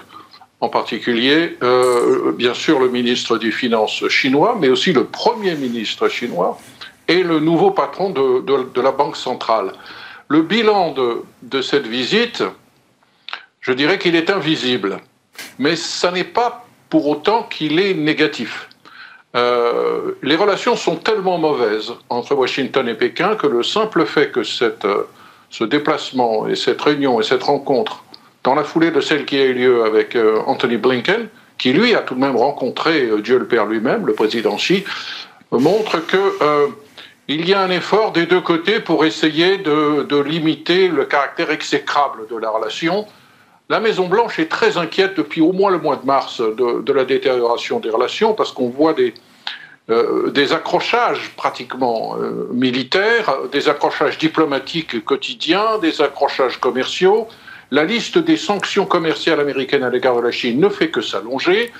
[0.60, 6.08] En particulier, euh, bien sûr, le ministre des Finances chinois, mais aussi le Premier ministre
[6.08, 6.58] chinois
[7.06, 9.72] et le nouveau patron de, la Banque centrale.
[10.28, 12.42] Le bilan de, de cette visite,
[13.60, 14.98] je dirais qu'il est invisible,
[15.58, 18.68] mais ça n'est pas pour autant qu'il est négatif.
[19.36, 24.44] Euh, les relations sont tellement mauvaises entre Washington et Pékin que le simple fait que
[24.44, 24.86] cette
[25.54, 28.02] ce déplacement et cette réunion et cette rencontre
[28.42, 31.28] dans la foulée de celle qui a eu lieu avec euh, Anthony Blinken,
[31.58, 34.82] qui lui a tout de même rencontré euh, Dieu le Père lui-même, le président Xi,
[35.52, 36.66] montre que euh,
[37.28, 42.26] il y a un effort des deux côtés pour essayer de, limiter le caractère exécrable
[42.28, 43.06] de la relation.
[43.68, 47.04] La Maison Blanche est très inquiète depuis au moins le mois de mars de la
[47.04, 49.14] détérioration des relations parce qu'on voit des,
[49.90, 57.28] euh, des accrochages pratiquement euh, militaires, des accrochages diplomatiques quotidiens, des accrochages commerciaux.
[57.70, 61.70] La liste des sanctions commerciales américaines à l'égard de la Chine ne fait que s'allonger.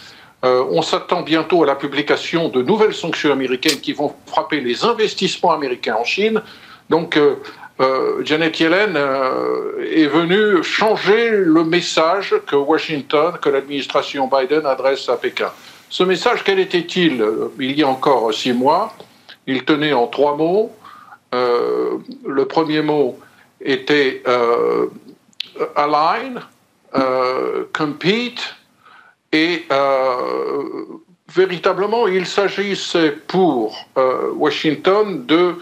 [0.43, 5.53] on s'attend bientôt à la publication de nouvelles sanctions américaines qui vont frapper les investissements
[5.53, 6.43] américains en Chine.
[6.91, 7.19] Donc,
[8.23, 8.97] Janet Yellen
[9.99, 15.51] est venue changer le message que Washington, que l'administration Biden adresse à Pékin.
[15.89, 18.95] Ce message, quel était-il euh, il y a encore six mois
[19.47, 20.73] Il tenait en trois mots.
[21.35, 23.19] Euh, le premier mot
[23.61, 24.87] était euh,
[25.77, 26.41] align,
[27.73, 28.55] compete,
[29.33, 29.65] et
[31.35, 33.89] véritablement, il s'agissait pour
[34.37, 35.57] Washington de,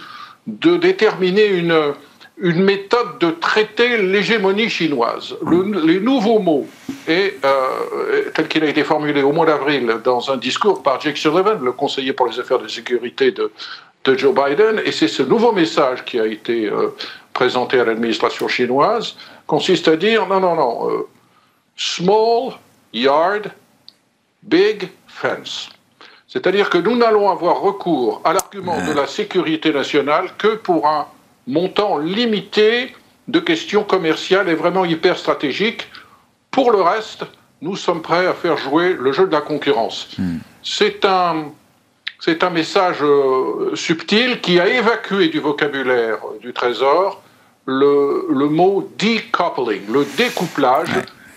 [0.47, 1.95] de déterminer une,
[2.43, 5.36] une méthode de traiter l'hégémonie chinoise.
[5.86, 6.66] les nouveaux mots,
[7.07, 11.16] et, euh, tel qu'il a été formulé au mois d'avril dans un discours par Jake
[11.16, 13.53] Sullivan, le conseiller pour les affaires de sécurité de,
[14.05, 16.88] de Joe Biden, et c'est ce nouveau message qui a été euh,
[17.32, 19.14] présenté à l'administration chinoise,
[19.47, 21.07] consiste à dire non, non, non, euh,
[21.76, 22.55] small
[22.93, 23.53] yard,
[24.43, 25.68] big fence.
[26.26, 31.07] C'est-à-dire que nous n'allons avoir recours à l'argument de la sécurité nationale que pour un
[31.47, 32.95] montant limité
[33.28, 35.88] de questions commerciales et vraiment hyper stratégiques.
[36.51, 37.24] Pour le reste,
[37.61, 40.09] nous sommes prêts à faire jouer le jeu de la concurrence.
[40.18, 40.38] Hmm.
[40.62, 41.47] C'est un,
[42.20, 47.22] c'est un message euh, subtil qui a évacué du vocabulaire du Trésor
[47.66, 50.88] le, le mot decoupling, le découplage,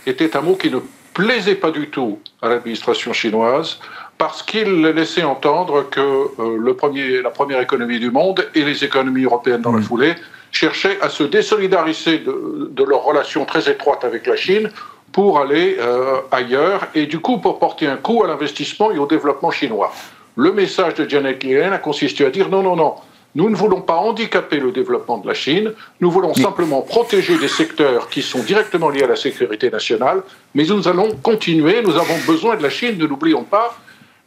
[0.06, 0.80] était un mot qui ne
[1.14, 3.80] plaisait pas du tout à l'administration chinoise
[4.18, 8.84] parce qu'il laissait entendre que euh, le premier, la première économie du monde et les
[8.84, 10.16] économies européennes dans la foulée
[10.52, 14.70] cherchaient à se désolidariser de, de leurs relations très étroites avec la Chine
[15.12, 19.06] pour aller euh, ailleurs et du coup pour porter un coup à l'investissement et au
[19.06, 19.94] développement chinois.
[20.38, 22.96] Le message de Janet Yellen a consisté à dire non, non, non,
[23.36, 27.50] nous ne voulons pas handicaper le développement de la Chine, nous voulons simplement protéger des
[27.50, 32.18] secteurs qui sont directement liés à la sécurité nationale, mais nous allons continuer, nous avons
[32.26, 33.78] besoin de la Chine, ne l'oublions pas,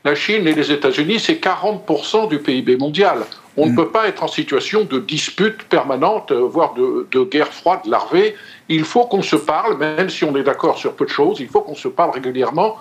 [0.04, 3.24] la Chine et les États-Unis, c'est 40% du PIB mondial.
[3.56, 3.76] On ne mm.
[3.76, 8.36] peut pas être en situation de dispute permanente, euh, voire de, guerre froide larvée.
[8.68, 11.48] Il faut qu'on se parle, même si on est d'accord sur peu de choses, il
[11.48, 12.76] faut qu'on se parle régulièrement.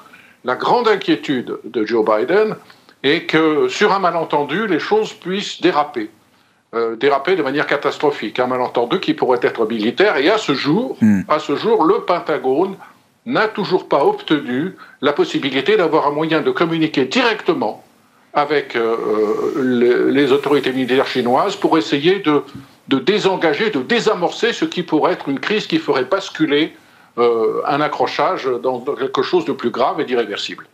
[0.46, 2.56] La grande inquiétude de Joe Biden
[3.02, 6.12] est que sur un malentendu, les choses puissent déraper.
[6.76, 8.40] Euh, déraper de manière catastrophique.
[8.40, 10.18] Un malentendu qui pourrait être militaire.
[10.18, 11.22] Et à ce jour, mm.
[11.28, 12.76] à ce jour le Pentagone
[13.28, 17.84] n'a toujours pas obtenu la possibilité d'avoir un moyen de communiquer directement
[18.34, 18.96] avec euh,
[19.58, 22.44] euh, les, autorités militaires chinoises pour essayer de,
[23.00, 26.74] désengager, de désamorcer ce qui pourrait être une crise qui ferait basculer
[27.18, 30.66] euh, un accrochage dans quelque chose de plus grave et d'irréversible.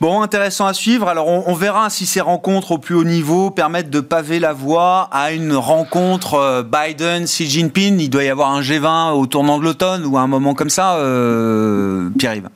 [0.00, 1.08] Bon, intéressant à suivre.
[1.08, 5.08] Alors, on, verra si ces rencontres au plus haut niveau permettent de paver la voie
[5.10, 7.98] à une rencontre euh, Biden-Xi Jinping.
[7.98, 10.70] Il doit y avoir un G20 au tournant de l'automne ou à un moment comme
[10.70, 12.48] ça, euh, Pierre-Yves.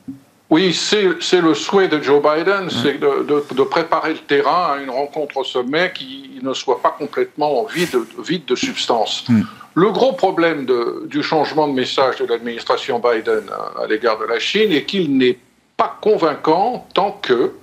[0.49, 5.37] Oui, c'est le souhait de Joe Biden, c'est de, préparer le terrain à une rencontre
[5.37, 9.25] au sommet qui ne soit pas complètement vide, vide de substance.
[9.27, 9.41] Hmm.
[9.73, 10.67] Le gros problème
[11.07, 15.17] du changement de message de l'administration Biden à, à l'égard de la Chine est qu'il
[15.17, 15.39] n'est
[15.77, 17.53] pas convaincant tant que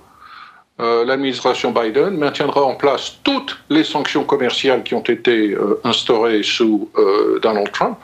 [0.79, 6.41] euh, l'administration Biden maintiendra en place toutes les sanctions commerciales qui ont été euh, instaurées
[6.41, 7.97] sous euh, Donald Trump,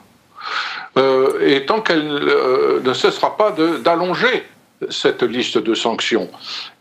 [1.42, 4.44] et tant qu'elle ne cessera pas d'allonger
[4.90, 6.28] cette liste de sanctions.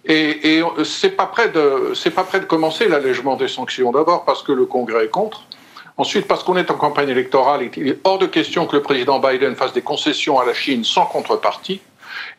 [0.07, 3.93] Et, et c'est pas prêt de pas prêt de commencer l'allègement des sanctions.
[3.93, 5.43] D'abord parce que le Congrès est contre.
[5.99, 9.19] Ensuite, parce qu'on est en campagne électorale, il est hors de question que le président
[9.19, 11.81] Biden fasse des concessions à la Chine sans contrepartie.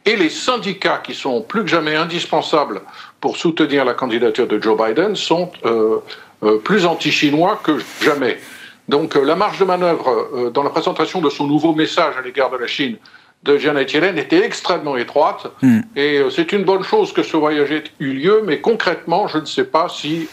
[0.05, 2.81] Et les syndicats, qui sont plus que jamais indispensables
[3.19, 5.97] pour soutenir la candidature de Joe Biden, sont euh,
[6.43, 8.39] euh, plus anti-chinois que jamais.
[8.87, 12.49] Donc euh, la marge de manœuvre dans la présentation de son nouveau message à l'égard
[12.51, 12.97] de la Chine
[13.43, 15.47] de Janet Yellen était extrêmement étroite.
[15.61, 15.81] Hmm.
[15.95, 19.45] Et c'est une bonne chose que ce voyage ait eu lieu, mais concrètement, je ne
[19.45, 20.27] sais pas si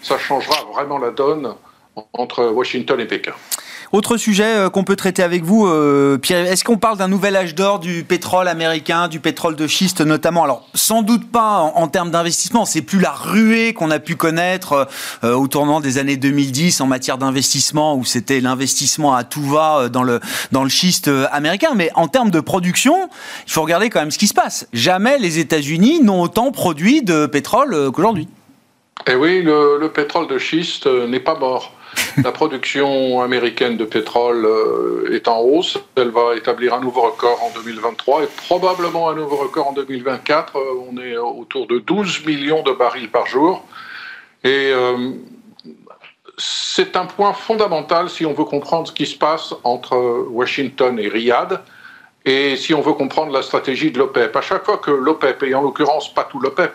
[0.00, 1.54] ça changera vraiment la donne
[2.12, 3.32] entre Washington et Pékin.
[3.92, 7.36] Autre sujet euh, qu'on peut traiter avec vous, euh, Pierre, est-ce qu'on parle d'un nouvel
[7.36, 10.44] âge d'or du pétrole américain, du pétrole de schiste notamment?
[10.44, 14.88] Alors, sans doute pas en, termes d'investissement, c'est plus la ruée qu'on a pu connaître
[15.24, 19.90] euh, au tournant des années 2010 en matière d'investissement, où c'était l'investissement à tout va
[19.90, 20.20] dans le,
[20.52, 21.72] dans le schiste américain.
[21.76, 23.10] Mais en termes de production,
[23.46, 24.66] il faut regarder quand même ce qui se passe.
[24.72, 28.26] Jamais les États-Unis n'ont autant produit de pétrole qu'aujourd'hui.
[29.06, 31.74] Eh oui, le pétrole de schiste n'est pas mort.
[32.22, 35.78] La production américaine de pétrole euh, est en hausse.
[35.96, 40.56] Elle va établir un nouveau record en 2023 et probablement un nouveau record en 2024.
[40.56, 43.64] Euh, on est autour de 12 millions de barils par jour.
[44.44, 45.12] Et euh,
[46.36, 49.96] c'est un point fondamental si on veut comprendre ce qui se passe entre
[50.30, 51.62] Washington et Riyad.
[52.24, 55.54] Et si on veut comprendre la stratégie de l'OPEP, à chaque fois que l'OPEP, et
[55.54, 56.72] en l'occurrence pas tout l'OPEP,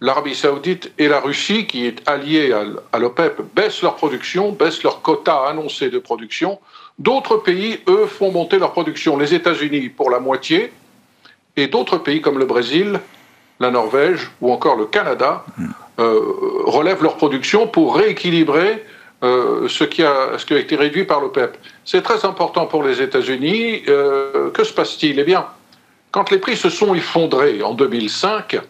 [0.00, 2.54] l'Arabie saoudite et la Russie, qui est alliée
[2.92, 6.60] à l'OPEP, baissent leur production, baissent leur quota annoncé de production,
[6.98, 9.16] d'autres pays, eux, font monter leur production.
[9.16, 10.72] Les États-Unis pour la moitié,
[11.56, 13.00] et d'autres pays comme le Brésil,
[13.58, 15.44] la Norvège ou encore le Canada
[15.98, 16.20] euh,
[16.64, 18.84] relèvent leur production pour rééquilibrer
[19.24, 21.58] euh, ce, qui a, été réduit par l'OPEP.
[21.84, 23.82] C'est très important pour les États-Unis.
[23.88, 25.18] Euh, que se passe-t-il?
[25.18, 25.46] Eh bien,
[26.12, 28.60] quand les prix se sont effondrés en 2005,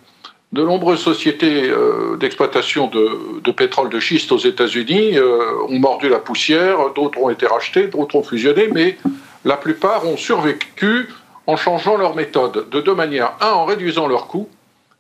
[0.52, 1.70] de nombreuses sociétés
[2.18, 7.88] d'exploitation de, pétrole de schiste aux États-Unis ont mordu la poussière, d'autres ont été rachetés,
[7.88, 8.96] d'autres ont fusionné, mais
[9.44, 11.08] la plupart ont survécu
[11.46, 13.32] en changeant leur méthode de deux manières.
[13.40, 14.48] Un, en réduisant leurs coûts,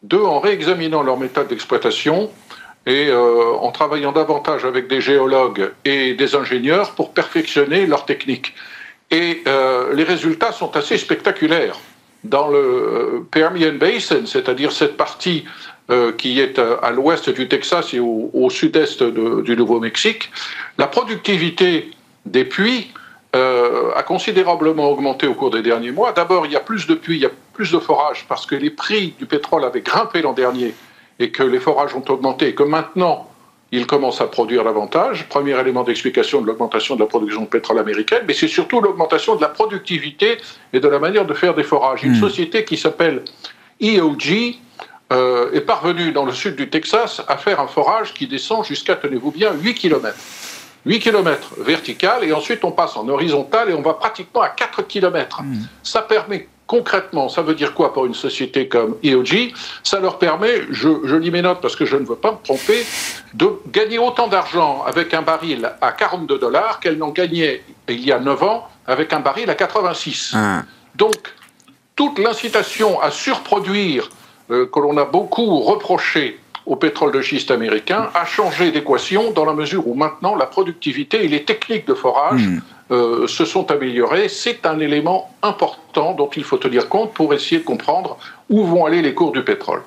[0.02, 2.30] deux, en réexaminant leur méthode d'exploitation
[2.86, 8.54] et euh, en travaillant davantage avec des géologues et des ingénieurs pour perfectionner leur technique.
[9.10, 11.76] Et euh, les résultats sont assez spectaculaires.
[12.24, 15.44] Dans le euh, Permian Basin, c'est-à-dire cette partie
[16.18, 20.30] qui est à l'ouest du Texas et au, sud-est du Nouveau-Mexique,
[20.76, 21.90] la productivité
[22.26, 22.92] des puits
[23.32, 26.12] a considérablement augmenté au cours des derniers mois.
[26.12, 28.54] D'abord, il y a plus de puits, il y a plus de forages parce que
[28.54, 30.74] les prix du pétrole avaient grimpé l'an dernier
[31.18, 33.28] et que les forages ont augmenté et que maintenant
[33.72, 35.28] ils commencent à produire davantage.
[35.28, 39.36] Premier élément d'explication de l'augmentation de la production de pétrole américaine, mais c'est surtout l'augmentation
[39.36, 40.38] de la productivité
[40.72, 42.02] et de la manière de faire des forages.
[42.02, 42.20] Une hmm.
[42.20, 43.24] société qui s'appelle
[43.80, 44.56] EOG
[45.12, 48.96] euh, est parvenue dans le sud du Texas à faire un forage qui descend jusqu'à,
[48.96, 50.16] tenez-vous bien, 8 km.
[50.86, 54.82] 8 km vertical et ensuite on passe en horizontal et on va pratiquement à 4
[54.86, 55.42] km.
[55.42, 55.56] Hmm.
[55.82, 59.52] Ça permet concrètement, ça veut dire quoi pour une société comme EOG
[59.82, 62.36] Ça leur permet, je, je, lis mes notes parce que je ne veux pas me
[62.44, 62.84] tromper,
[63.34, 68.12] de gagner autant d'argent avec un baril à 42 dollars qu'elles n'ont gagné il y
[68.12, 70.34] a 9 ans avec un baril à 86.
[70.34, 70.62] Ah.
[70.94, 71.16] Donc,
[71.96, 74.10] toute l'incitation à surproduire
[74.50, 79.46] euh, que l'on a beaucoup reproché au pétrole de schiste américain a changé d'équation dans
[79.46, 82.60] la mesure où maintenant la productivité et les techniques de forage hmm.
[82.90, 84.28] Euh, se sont améliorés.
[84.30, 88.16] C'est un élément important dont il faut tenir compte pour essayer de comprendre
[88.48, 89.82] où vont aller les cours du pétrole.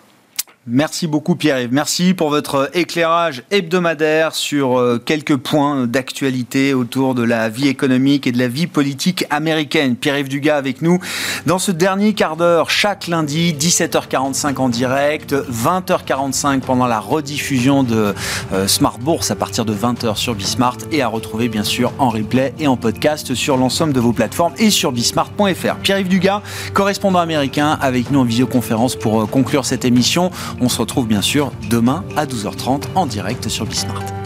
[0.68, 1.74] Merci beaucoup Pierre-Yves.
[1.74, 8.28] Merci pour votre éclairage hebdomadaire sur euh, quelques points d'actualité autour de la vie économique
[8.28, 9.96] et de la vie politique américaine.
[9.96, 11.00] Pierre-Yves Dugas avec nous
[11.48, 18.14] dans ce dernier quart d'heure chaque lundi 17h45 en direct, 20h45 pendant la rediffusion de
[18.54, 22.10] euh, Smart Bourse à partir de 20h sur Bismart et à retrouver bien sûr en
[22.10, 25.78] replay et en podcast sur l'ensemble de vos plateformes et sur bismart.fr.
[25.82, 26.44] Pierre-Yves Dugas,
[26.76, 30.30] correspondant américain avec nous en visioconférence pour euh, conclure cette émission.
[30.60, 34.21] On se retrouve bien sûr demain à 12h30 en direct sur Bismart.